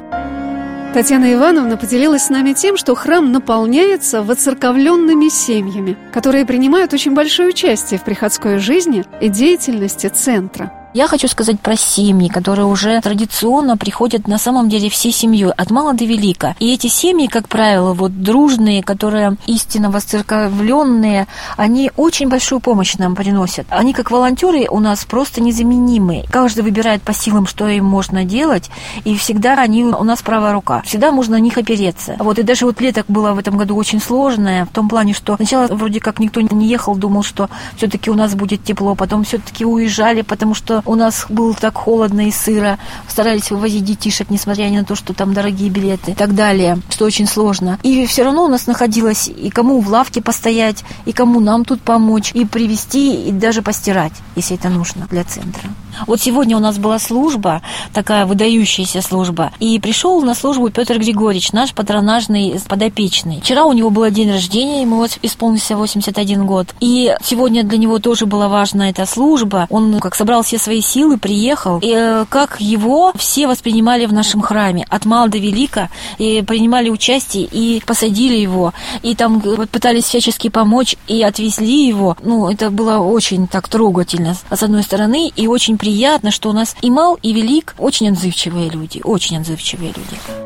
Татьяна 0.96 1.34
Ивановна 1.34 1.76
поделилась 1.76 2.22
с 2.22 2.30
нами 2.30 2.54
тем, 2.54 2.78
что 2.78 2.94
храм 2.94 3.30
наполняется 3.30 4.22
воцерковленными 4.22 5.28
семьями, 5.28 5.94
которые 6.10 6.46
принимают 6.46 6.94
очень 6.94 7.12
большое 7.12 7.50
участие 7.50 8.00
в 8.00 8.02
приходской 8.02 8.56
жизни 8.56 9.04
и 9.20 9.28
деятельности 9.28 10.06
центра. 10.06 10.72
Я 10.96 11.08
хочу 11.08 11.28
сказать 11.28 11.60
про 11.60 11.76
семьи, 11.76 12.28
которые 12.28 12.64
уже 12.64 13.02
традиционно 13.02 13.76
приходят 13.76 14.26
на 14.26 14.38
самом 14.38 14.70
деле 14.70 14.88
всей 14.88 15.12
семьей, 15.12 15.52
от 15.52 15.70
мала 15.70 15.92
до 15.92 16.06
велика. 16.06 16.56
И 16.58 16.72
эти 16.72 16.86
семьи, 16.86 17.26
как 17.26 17.50
правило, 17.50 17.92
вот 17.92 18.22
дружные, 18.22 18.82
которые 18.82 19.36
истинно 19.44 19.90
восцерковленные, 19.90 21.26
они 21.58 21.90
очень 21.98 22.30
большую 22.30 22.60
помощь 22.60 22.94
нам 22.94 23.14
приносят. 23.14 23.66
Они 23.68 23.92
как 23.92 24.10
волонтеры 24.10 24.68
у 24.70 24.80
нас 24.80 25.04
просто 25.04 25.42
незаменимы. 25.42 26.24
Каждый 26.30 26.64
выбирает 26.64 27.02
по 27.02 27.12
силам, 27.12 27.46
что 27.46 27.68
им 27.68 27.84
можно 27.84 28.24
делать, 28.24 28.70
и 29.04 29.18
всегда 29.18 29.52
они 29.60 29.84
у 29.84 30.02
нас 30.02 30.22
правая 30.22 30.54
рука. 30.54 30.80
Всегда 30.86 31.12
можно 31.12 31.36
на 31.36 31.42
них 31.42 31.58
опереться. 31.58 32.16
Вот 32.18 32.38
и 32.38 32.42
даже 32.42 32.64
вот 32.64 32.80
лето 32.80 33.04
было 33.06 33.34
в 33.34 33.38
этом 33.38 33.58
году 33.58 33.76
очень 33.76 34.00
сложное, 34.00 34.64
в 34.64 34.70
том 34.70 34.88
плане, 34.88 35.12
что 35.12 35.36
сначала 35.36 35.66
вроде 35.66 36.00
как 36.00 36.20
никто 36.20 36.40
не 36.40 36.66
ехал, 36.66 36.96
думал, 36.96 37.22
что 37.22 37.50
все-таки 37.76 38.10
у 38.10 38.14
нас 38.14 38.34
будет 38.34 38.64
тепло, 38.64 38.94
потом 38.94 39.24
все-таки 39.24 39.66
уезжали, 39.66 40.22
потому 40.22 40.54
что 40.54 40.82
у 40.86 40.94
нас 40.94 41.26
было 41.28 41.54
так 41.54 41.76
холодно 41.76 42.28
и 42.28 42.30
сыро, 42.30 42.78
старались 43.08 43.50
вывозить 43.50 43.84
детишек, 43.84 44.30
несмотря 44.30 44.70
на 44.70 44.84
то, 44.84 44.94
что 44.94 45.14
там 45.14 45.34
дорогие 45.34 45.70
билеты 45.70 46.12
и 46.12 46.14
так 46.14 46.34
далее, 46.34 46.78
что 46.90 47.04
очень 47.04 47.26
сложно. 47.26 47.78
И 47.82 48.06
все 48.06 48.24
равно 48.24 48.44
у 48.44 48.48
нас 48.48 48.66
находилось 48.66 49.28
и 49.28 49.50
кому 49.50 49.80
в 49.80 49.88
лавке 49.88 50.22
постоять, 50.22 50.84
и 51.04 51.12
кому 51.12 51.40
нам 51.40 51.64
тут 51.64 51.80
помочь, 51.82 52.32
и 52.34 52.44
привезти, 52.44 53.28
и 53.28 53.32
даже 53.32 53.62
постирать, 53.62 54.12
если 54.34 54.56
это 54.56 54.68
нужно 54.68 55.06
для 55.10 55.24
центра. 55.24 55.68
Вот 56.06 56.20
сегодня 56.20 56.56
у 56.56 56.60
нас 56.60 56.76
была 56.78 56.98
служба, 56.98 57.62
такая 57.94 58.26
выдающаяся 58.26 59.00
служба, 59.00 59.52
и 59.60 59.78
пришел 59.80 60.20
на 60.22 60.34
службу 60.34 60.68
Петр 60.70 60.98
Григорьевич, 60.98 61.52
наш 61.52 61.72
патронажный 61.72 62.60
подопечный. 62.68 63.40
Вчера 63.40 63.64
у 63.64 63.72
него 63.72 63.90
был 63.90 64.08
день 64.10 64.30
рождения, 64.30 64.82
ему 64.82 65.06
исполнился 65.22 65.76
81 65.76 66.44
год, 66.46 66.74
и 66.80 67.14
сегодня 67.22 67.64
для 67.64 67.78
него 67.78 67.98
тоже 67.98 68.26
была 68.26 68.48
важна 68.48 68.90
эта 68.90 69.06
служба. 69.06 69.66
Он 69.70 69.98
как 70.00 70.14
собрал 70.14 70.42
все 70.42 70.58
свои 70.58 70.75
силы, 70.80 71.18
приехал, 71.18 71.78
и 71.80 71.92
э, 71.94 72.24
как 72.28 72.60
его 72.60 73.12
все 73.16 73.46
воспринимали 73.46 74.06
в 74.06 74.12
нашем 74.12 74.40
храме, 74.40 74.86
от 74.88 75.04
мала 75.04 75.28
до 75.28 75.38
велика, 75.38 75.90
и 76.18 76.42
принимали 76.42 76.90
участие, 76.90 77.44
и 77.44 77.82
посадили 77.86 78.36
его, 78.36 78.72
и 79.02 79.14
там 79.14 79.40
пытались 79.40 80.04
всячески 80.04 80.48
помочь, 80.48 80.96
и 81.06 81.22
отвезли 81.22 81.86
его. 81.86 82.16
Ну, 82.22 82.50
это 82.50 82.70
было 82.70 82.98
очень 82.98 83.46
так 83.46 83.68
трогательно, 83.68 84.36
с 84.50 84.62
одной 84.62 84.82
стороны, 84.82 85.32
и 85.34 85.46
очень 85.46 85.78
приятно, 85.78 86.30
что 86.30 86.50
у 86.50 86.52
нас 86.52 86.76
и 86.82 86.90
мал, 86.90 87.18
и 87.22 87.32
велик 87.32 87.74
очень 87.78 88.08
отзывчивые 88.10 88.70
люди, 88.70 89.00
очень 89.04 89.38
отзывчивые 89.38 89.88
люди. 89.88 90.45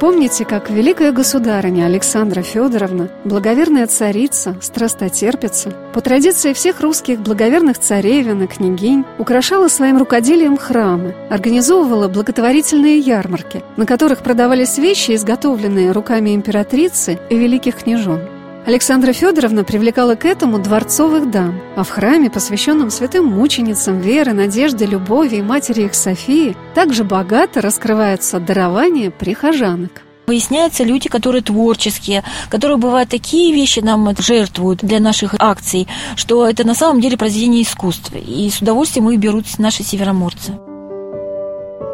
Помните, 0.00 0.46
как 0.46 0.70
великая 0.70 1.12
государыня 1.12 1.84
Александра 1.84 2.40
Федоровна, 2.40 3.10
благоверная 3.26 3.86
царица, 3.86 4.56
страстотерпица, 4.62 5.74
по 5.92 6.00
традиции 6.00 6.54
всех 6.54 6.80
русских 6.80 7.20
благоверных 7.20 7.78
царевин 7.78 8.42
и 8.42 8.46
княгинь, 8.46 9.04
украшала 9.18 9.68
своим 9.68 9.98
рукоделием 9.98 10.56
храмы, 10.56 11.14
организовывала 11.28 12.08
благотворительные 12.08 12.98
ярмарки, 12.98 13.62
на 13.76 13.84
которых 13.84 14.22
продавались 14.22 14.78
вещи, 14.78 15.14
изготовленные 15.14 15.92
руками 15.92 16.34
императрицы 16.34 17.18
и 17.28 17.36
великих 17.36 17.76
княжон. 17.76 18.39
Александра 18.66 19.14
Федоровна 19.14 19.64
привлекала 19.64 20.16
к 20.16 20.26
этому 20.26 20.58
дворцовых 20.58 21.30
дам, 21.30 21.60
а 21.76 21.82
в 21.82 21.88
храме, 21.88 22.28
посвященном 22.28 22.90
святым 22.90 23.24
мученицам 23.24 24.00
веры, 24.00 24.34
надежды, 24.34 24.84
любови 24.84 25.36
и 25.36 25.42
матери 25.42 25.84
их 25.84 25.94
Софии, 25.94 26.56
также 26.74 27.02
богато 27.02 27.62
раскрываются 27.62 28.38
дарования 28.38 29.10
прихожанок. 29.10 30.02
Выясняются 30.26 30.84
люди, 30.84 31.08
которые 31.08 31.42
творческие, 31.42 32.22
которые 32.50 32.76
бывают 32.76 33.08
такие 33.08 33.52
вещи 33.52 33.80
нам 33.80 34.14
жертвуют 34.16 34.80
для 34.80 35.00
наших 35.00 35.34
акций, 35.38 35.88
что 36.14 36.46
это 36.46 36.64
на 36.64 36.74
самом 36.74 37.00
деле 37.00 37.16
произведение 37.16 37.62
искусства. 37.62 38.18
И 38.18 38.48
с 38.50 38.60
удовольствием 38.60 39.10
их 39.10 39.18
берут 39.18 39.46
наши 39.58 39.82
североморцы. 39.82 40.69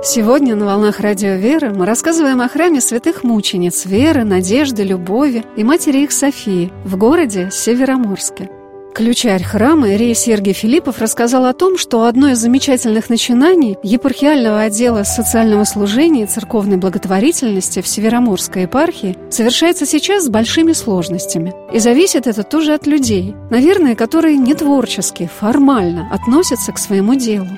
Сегодня 0.03 0.55
на 0.55 0.67
«Волнах 0.67 1.01
Радио 1.01 1.35
Веры» 1.35 1.73
мы 1.75 1.87
рассказываем 1.87 2.41
о 2.41 2.49
храме 2.49 2.81
святых 2.81 3.25
мучениц 3.25 3.87
Веры, 3.87 4.25
Надежды, 4.25 4.83
Любови 4.83 5.45
и 5.57 5.65
матери 5.65 6.01
их 6.01 6.13
Софии 6.13 6.71
в 6.85 6.97
городе 6.97 7.49
Североморске. 7.51 8.51
Ключарь 8.95 9.43
храма 9.43 9.91
Ирия 9.91 10.15
Сергий 10.15 10.53
Филиппов 10.53 11.01
рассказал 11.01 11.45
о 11.45 11.53
том, 11.53 11.77
что 11.77 12.05
одно 12.05 12.29
из 12.29 12.39
замечательных 12.39 13.11
начинаний 13.11 13.77
епархиального 13.83 14.61
отдела 14.61 15.03
социального 15.03 15.65
служения 15.65 16.25
и 16.25 16.27
церковной 16.27 16.77
благотворительности 16.77 17.83
в 17.83 17.89
Североморской 17.89 18.63
епархии 18.63 19.17
совершается 19.31 19.87
сейчас 19.87 20.25
с 20.25 20.29
большими 20.29 20.73
сложностями. 20.73 21.53
И 21.73 21.79
зависит 21.79 22.27
это 22.27 22.43
тоже 22.43 22.75
от 22.75 22.87
людей, 22.87 23.35
наверное, 23.51 23.95
которые 23.95 24.39
не 24.39 24.55
творчески, 24.55 25.29
формально 25.41 26.09
относятся 26.13 26.73
к 26.73 26.79
своему 26.79 27.17
делу. 27.17 27.49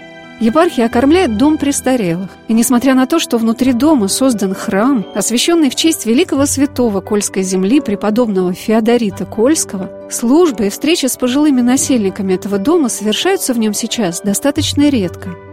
Епархия 0.40 0.86
окормляет 0.86 1.36
дом 1.36 1.58
престарелых. 1.58 2.30
И 2.46 2.52
несмотря 2.52 2.94
на 2.94 3.06
то, 3.06 3.18
что 3.18 3.38
внутри 3.38 3.72
дома 3.72 4.06
создан 4.06 4.54
храм, 4.54 5.04
освященный 5.14 5.68
в 5.68 5.74
честь 5.74 6.06
великого 6.06 6.46
святого 6.46 7.00
Кольской 7.00 7.42
земли 7.42 7.80
преподобного 7.80 8.52
Феодорита 8.52 9.26
Кольского, 9.26 9.90
службы 10.10 10.66
и 10.66 10.70
встречи 10.70 11.06
с 11.06 11.16
пожилыми 11.16 11.60
насельниками 11.60 12.34
этого 12.34 12.58
дома 12.58 12.88
совершаются 12.88 13.52
в 13.52 13.58
нем 13.58 13.74
сейчас 13.74 14.20
достаточно 14.20 14.88
редко– 14.88 15.34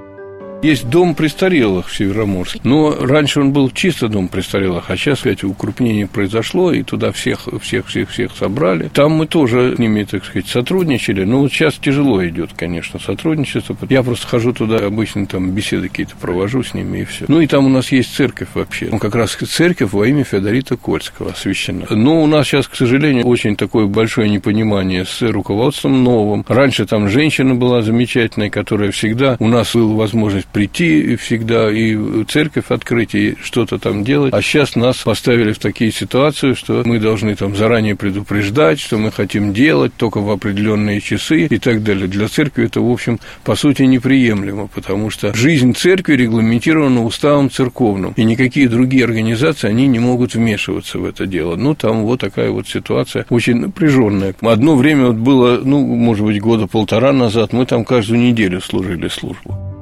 есть 0.66 0.90
дом 0.90 1.16
престарелых 1.16 1.88
в 1.88 1.96
Североморске. 1.96 2.60
Но 2.64 2.96
раньше 3.00 3.40
он 3.40 3.54
был 3.54 3.70
чисто 3.70 4.08
дом 4.08 4.28
престарелых, 4.28 4.90
а 4.90 4.98
сейчас, 4.98 5.26
эти 5.26 5.46
укрупнение 5.46 6.08
произошло, 6.08 6.72
и 6.74 6.84
туда 6.84 7.12
всех, 7.12 7.48
всех, 7.62 7.88
всех, 7.88 8.10
всех 8.10 8.32
собрали. 8.36 8.90
Там 8.94 9.14
мы 9.14 9.28
тоже 9.28 9.76
с 9.76 9.80
ними, 9.80 10.04
так 10.04 10.26
сказать, 10.26 10.48
сотрудничали. 10.48 11.24
Но 11.24 11.42
вот 11.42 11.54
сейчас 11.54 11.76
тяжело 11.76 12.26
идет, 12.26 12.52
конечно, 12.56 13.00
сотрудничество. 13.00 13.78
Я 13.90 14.04
просто 14.04 14.28
хожу 14.28 14.54
туда, 14.54 14.78
обычно 14.78 15.26
там 15.28 15.52
беседы 15.52 15.90
какие-то 15.90 16.16
провожу 16.16 16.64
с 16.64 16.74
ними, 16.74 17.00
и 17.00 17.06
все. 17.06 17.26
Ну, 17.28 17.42
и 17.42 17.48
там 17.48 17.66
у 17.66 17.70
нас 17.70 17.92
есть 17.92 18.16
церковь 18.16 18.50
вообще. 18.54 18.90
Ну, 18.92 19.00
как 19.00 19.16
раз 19.16 19.36
церковь 19.36 19.94
во 19.94 20.08
имя 20.08 20.24
Феодорита 20.24 20.78
Кольского 20.78 21.32
освящена. 21.32 21.86
Но 21.90 22.24
у 22.24 22.28
нас 22.28 22.48
сейчас, 22.48 22.68
к 22.68 22.76
сожалению, 22.76 23.26
очень 23.26 23.56
такое 23.56 23.86
большое 23.86 24.30
непонимание 24.30 25.06
с 25.06 25.22
руководством 25.22 26.04
новым. 26.04 26.44
Раньше 26.48 26.86
там 26.86 27.10
женщина 27.10 27.56
была 27.56 27.82
замечательная, 27.82 28.50
которая 28.50 28.92
всегда 28.92 29.38
у 29.40 29.48
нас 29.48 29.76
была 29.76 29.96
возможность 29.96 30.48
прийти 30.56 31.18
всегда 31.18 31.70
и 31.70 32.24
церковь 32.30 32.68
открыть, 32.70 33.14
и 33.14 33.36
что-то 33.44 33.78
там 33.78 34.06
делать. 34.06 34.34
А 34.34 34.42
сейчас 34.42 34.78
нас 34.78 34.96
поставили 35.00 35.52
в 35.52 35.60
такие 35.60 35.92
ситуации, 35.92 36.54
что 36.54 36.82
мы 36.86 36.98
должны 36.98 37.36
там 37.36 37.58
заранее 37.58 37.98
предупреждать, 37.98 38.80
что 38.80 38.98
мы 38.98 39.12
хотим 39.12 39.54
делать 39.54 39.92
только 39.98 40.22
в 40.22 40.30
определенные 40.30 41.02
часы 41.02 41.48
и 41.48 41.58
так 41.58 41.84
далее. 41.84 42.08
Для 42.08 42.30
церкви 42.30 42.68
это, 42.68 42.80
в 42.80 42.90
общем, 42.90 43.20
по 43.44 43.56
сути, 43.56 43.84
неприемлемо, 43.84 44.68
потому 44.68 45.10
что 45.10 45.34
жизнь 45.34 45.74
церкви 45.74 46.14
регламентирована 46.14 47.04
уставом 47.04 47.52
церковным, 47.52 48.14
и 48.16 48.24
никакие 48.24 48.70
другие 48.70 49.04
организации, 49.04 49.68
они 49.68 49.88
не 49.88 50.00
могут 50.00 50.36
вмешиваться 50.36 51.00
в 51.00 51.04
это 51.04 51.28
дело. 51.28 51.58
Ну, 51.58 51.76
там 51.76 52.04
вот 52.04 52.22
такая 52.22 52.50
вот 52.50 52.66
ситуация 52.66 53.26
очень 53.30 53.56
напряженная. 53.56 54.34
Одно 54.40 54.78
время 54.78 55.08
вот 55.08 55.18
было, 55.18 55.60
ну, 55.62 55.86
может 55.86 56.24
быть, 56.24 56.40
года 56.40 56.66
полтора 56.66 57.12
назад, 57.12 57.52
мы 57.52 57.66
там 57.66 57.84
каждую 57.84 58.22
неделю 58.22 58.62
служили 58.62 59.10
службу. 59.10 59.75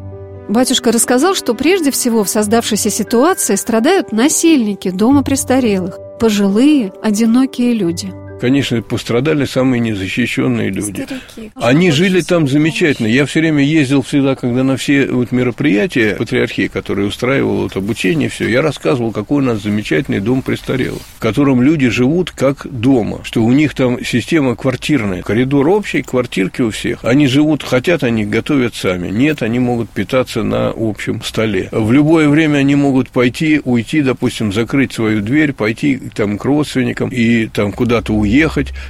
Батюшка 0.50 0.92
рассказал, 0.92 1.36
что 1.36 1.54
прежде 1.54 1.92
всего 1.92 2.24
в 2.24 2.30
создавшейся 2.30 2.90
ситуации 2.90 3.56
страдают 3.56 4.12
насильники 4.12 4.90
дома 4.92 5.24
престарелых, 5.24 5.98
пожилые, 6.20 6.94
одинокие 7.02 7.74
люди– 7.74 8.14
конечно, 8.44 8.82
пострадали 8.82 9.46
самые 9.46 9.80
незащищенные 9.80 10.70
люди. 10.70 11.04
Старики. 11.04 11.52
Они 11.56 11.92
жили 11.92 12.20
там 12.20 12.50
замечательно. 12.50 13.08
Я 13.08 13.26
все 13.26 13.40
время 13.40 13.64
ездил 13.64 14.02
всегда, 14.02 14.36
когда 14.36 14.66
на 14.66 14.76
все 14.76 15.06
вот 15.06 15.32
мероприятия 15.32 16.18
патриархии, 16.18 16.68
которые 16.68 17.08
устраивал 17.08 17.62
вот 17.62 17.78
обучение, 17.78 18.28
все, 18.28 18.50
я 18.50 18.62
рассказывал, 18.62 19.14
какой 19.14 19.44
у 19.44 19.46
нас 19.46 19.64
замечательный 19.64 20.20
дом 20.20 20.42
престарелых, 20.42 21.02
в 21.16 21.20
котором 21.22 21.62
люди 21.62 21.88
живут 21.88 22.32
как 22.32 22.68
дома, 22.70 23.22
что 23.24 23.42
у 23.42 23.54
них 23.54 23.76
там 23.76 24.04
система 24.04 24.58
квартирная, 24.58 25.22
коридор 25.22 25.70
общий, 25.70 26.02
квартирки 26.02 26.64
у 26.64 26.72
всех. 26.72 27.06
Они 27.06 27.28
живут, 27.28 27.64
хотят 27.64 28.04
они 28.04 28.26
готовят 28.26 28.76
сами, 28.76 29.08
нет, 29.08 29.42
они 29.42 29.60
могут 29.60 29.90
питаться 29.90 30.44
на 30.44 30.74
общем 30.76 31.24
столе. 31.24 31.70
В 31.72 31.94
любое 31.94 32.28
время 32.28 32.58
они 32.58 32.76
могут 32.76 33.08
пойти, 33.08 33.62
уйти, 33.64 34.02
допустим, 34.02 34.52
закрыть 34.52 34.92
свою 34.92 35.22
дверь, 35.22 35.54
пойти 35.54 35.98
там 36.14 36.38
к 36.38 36.44
родственникам 36.44 37.08
и 37.08 37.48
там 37.48 37.72
куда-то 37.72 38.12
уехать, 38.12 38.33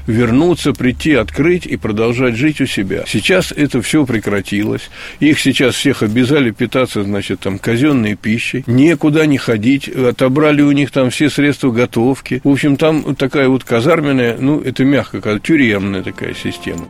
вернуться, 0.08 0.74
прийти, 0.74 1.14
открыть 1.14 1.66
и 1.66 1.78
продолжать 1.78 2.36
жить 2.36 2.62
у 2.62 2.66
себя. 2.66 3.04
Сейчас 3.08 3.52
это 3.52 3.82
все 3.82 4.06
прекратилось. 4.06 4.90
Их 5.20 5.40
сейчас 5.40 5.76
всех 5.76 6.04
обязали 6.04 6.52
питаться, 6.52 7.04
значит, 7.04 7.42
там, 7.42 7.60
казенной 7.60 8.16
пищей, 8.16 8.64
никуда 8.68 9.26
не 9.26 9.38
ходить, 9.38 9.88
отобрали 9.88 10.62
у 10.62 10.72
них 10.72 10.92
там 10.92 11.10
все 11.10 11.30
средства 11.30 11.72
готовки. 11.72 12.42
В 12.44 12.50
общем, 12.50 12.78
там 12.78 13.16
такая 13.16 13.50
вот 13.50 13.64
казарменная, 13.64 14.38
ну, 14.40 14.60
это 14.62 14.86
мягко, 14.86 15.40
тюремная 15.40 16.04
такая 16.04 16.34
система. 16.34 16.88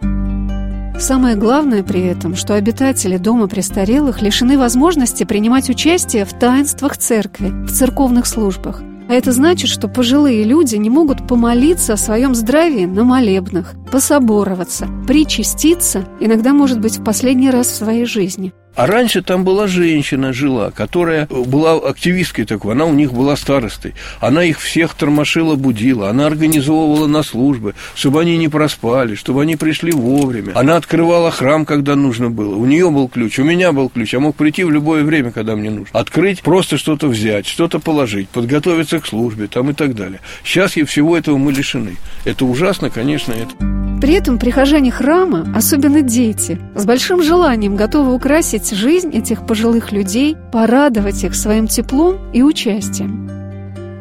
Самое 1.00 1.36
главное 1.36 1.84
при 1.84 2.02
этом, 2.06 2.36
что 2.36 2.54
обитатели 2.54 3.18
дома 3.18 3.48
престарелых 3.48 4.22
лишены 4.22 4.58
возможности 4.58 5.24
принимать 5.24 5.70
участие 5.70 6.24
в 6.24 6.34
таинствах 6.34 6.98
церкви, 6.98 7.50
в 7.50 7.72
церковных 7.72 8.28
службах. 8.28 8.82
А 9.10 9.14
это 9.14 9.32
значит, 9.32 9.70
что 9.70 9.88
пожилые 9.88 10.44
люди 10.44 10.76
не 10.76 10.90
могут 10.90 11.28
помолиться 11.28 11.94
о 11.94 11.98
своем 11.98 12.36
здравии 12.36 12.86
на 12.86 13.04
молебнах, 13.04 13.74
пособороваться, 13.92 14.88
причаститься, 15.08 16.06
иногда, 16.20 16.54
может 16.54 16.80
быть, 16.80 16.98
в 16.98 17.04
последний 17.04 17.50
раз 17.50 17.68
в 17.68 17.76
своей 17.76 18.06
жизни– 18.06 18.54
а 18.75 18.88
раньше 18.88 19.22
там 19.22 19.44
была 19.44 19.68
женщина 19.68 20.34
жила, 20.34 20.72
которая 20.72 21.27
была 21.27 21.74
активисткой 21.75 22.46
такой, 22.46 22.74
она 22.74 22.86
у 22.86 22.94
них 22.94 23.13
была 23.13 23.36
старостой. 23.36 23.94
Она 24.20 24.44
их 24.44 24.60
всех 24.60 24.96
тормошила, 24.96 25.56
будила, 25.56 26.10
она 26.10 26.27
организовывала 26.27 27.08
на 27.08 27.24
службы, 27.24 27.75
чтобы 27.96 28.22
они 28.22 28.38
не 28.38 28.48
проспали, 28.48 29.15
чтобы 29.15 29.44
они 29.44 29.56
пришли 29.56 29.92
вовремя. 29.92 30.53
Она 30.56 30.77
открывала 30.77 31.32
храм, 31.32 31.65
когда 31.65 31.96
нужно 31.96 32.30
было. 32.30 32.56
У 32.56 32.65
нее 32.65 32.89
был 32.89 33.08
ключ, 33.08 33.39
у 33.39 33.44
меня 33.44 33.72
был 33.72 33.89
ключ. 33.89 34.13
Я 34.13 34.20
мог 34.20 34.36
прийти 34.36 34.63
в 34.63 34.72
любое 34.72 35.03
время, 35.03 35.32
когда 35.32 35.56
мне 35.56 35.70
нужно. 35.70 36.00
Открыть, 36.00 36.42
просто 36.42 36.77
что-то 36.77 37.08
взять, 37.08 37.46
что-то 37.46 37.80
положить, 37.80 38.30
подготовиться 38.30 39.00
к 39.00 39.06
службе 39.06 39.48
там 39.48 39.70
и 39.70 39.74
так 39.74 39.96
далее. 39.96 40.20
Сейчас 40.44 40.77
и 40.77 40.84
всего 40.84 41.18
этого 41.18 41.38
мы 41.38 41.51
лишены. 41.51 41.98
Это 42.25 42.46
ужасно, 42.46 42.89
конечно, 42.89 43.34
это... 43.34 43.53
При 44.01 44.15
этом 44.15 44.38
прихожане 44.38 44.92
храма, 44.92 45.48
особенно 45.56 46.01
дети, 46.01 46.60
с 46.75 46.86
большим 46.86 47.24
желанием 47.24 47.77
готовы 47.77 48.13
украсить 48.13 48.62
жизнь 48.72 49.12
этих 49.15 49.46
пожилых 49.46 49.91
людей, 49.91 50.36
порадовать 50.51 51.24
их 51.24 51.36
своим 51.36 51.67
теплом 51.67 52.32
и 52.32 52.41
участием. 52.41 53.43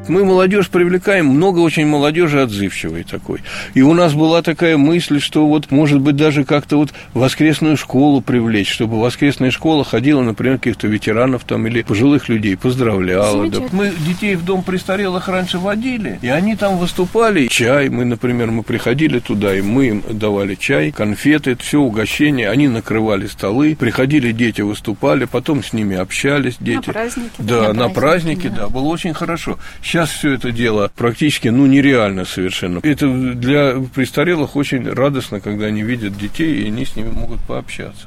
Мы 0.09 0.25
молодежь 0.25 0.69
привлекаем, 0.69 1.27
много 1.27 1.61
очень 1.61 1.87
молодежи 1.87 2.41
отзывчивой 2.41 3.05
такой. 3.05 3.41
И 3.75 3.83
у 3.83 3.95
нас 3.95 4.15
была 4.15 4.43
такая 4.43 4.77
мысль, 4.77 5.21
что 5.21 5.47
вот, 5.47 5.71
может 5.71 6.01
быть, 6.01 6.17
даже 6.17 6.45
как-то 6.45 6.77
вот 6.77 6.93
воскресную 7.15 7.77
школу 7.77 8.21
привлечь, 8.21 8.71
чтобы 8.71 9.01
воскресная 9.01 9.51
школа 9.51 9.85
ходила, 9.85 10.23
например, 10.23 10.59
каких-то 10.59 10.89
ветеранов 10.89 11.45
там 11.45 11.67
или 11.67 11.83
пожилых 11.83 12.29
людей, 12.29 12.57
поздравляла. 12.57 13.49
Да. 13.49 13.61
Мы 13.71 13.93
детей 14.07 14.35
в 14.35 14.45
дом 14.45 14.63
престарелых 14.63 15.29
раньше 15.29 15.59
водили, 15.59 16.19
и 16.21 16.29
они 16.29 16.57
там 16.57 16.79
выступали. 16.79 17.47
Чай, 17.47 17.89
мы, 17.89 18.05
например, 18.05 18.51
мы 18.51 18.65
приходили 18.65 19.21
туда, 19.21 19.55
и 19.57 19.63
мы 19.63 19.87
им 19.87 20.03
давали 20.11 20.57
чай, 20.57 20.91
конфеты, 20.91 21.57
все 21.57 21.79
угощение, 21.79 22.51
они 22.51 22.67
накрывали 22.67 23.27
столы, 23.27 23.77
приходили 23.77 24.33
дети, 24.33 24.63
выступали, 24.63 25.27
потом 25.27 25.63
с 25.63 25.73
ними 25.73 25.97
общались 25.97 26.57
дети. 26.59 26.89
На 26.89 26.93
праздники. 26.93 27.31
Да, 27.39 27.69
на, 27.69 27.73
на 27.73 27.89
праздники, 27.89 28.49
да. 28.49 28.63
да, 28.63 28.69
было 28.69 28.89
очень 28.89 29.15
хорошо. 29.15 29.59
Сейчас 29.93 30.09
все 30.09 30.33
это 30.33 30.53
дело 30.53 30.91
практически, 30.97 31.49
ну, 31.49 31.67
нереально 31.67 32.25
совершенно. 32.25 32.81
Это 32.83 33.07
для 33.35 33.75
престарелых 33.95 34.57
очень 34.57 34.89
радостно, 34.89 35.39
когда 35.39 35.67
они 35.67 35.83
видят 35.83 36.17
детей, 36.17 36.63
и 36.63 36.69
они 36.69 36.87
с 36.87 36.97
ними 36.97 37.11
могут 37.11 37.41
пообщаться. 37.43 38.07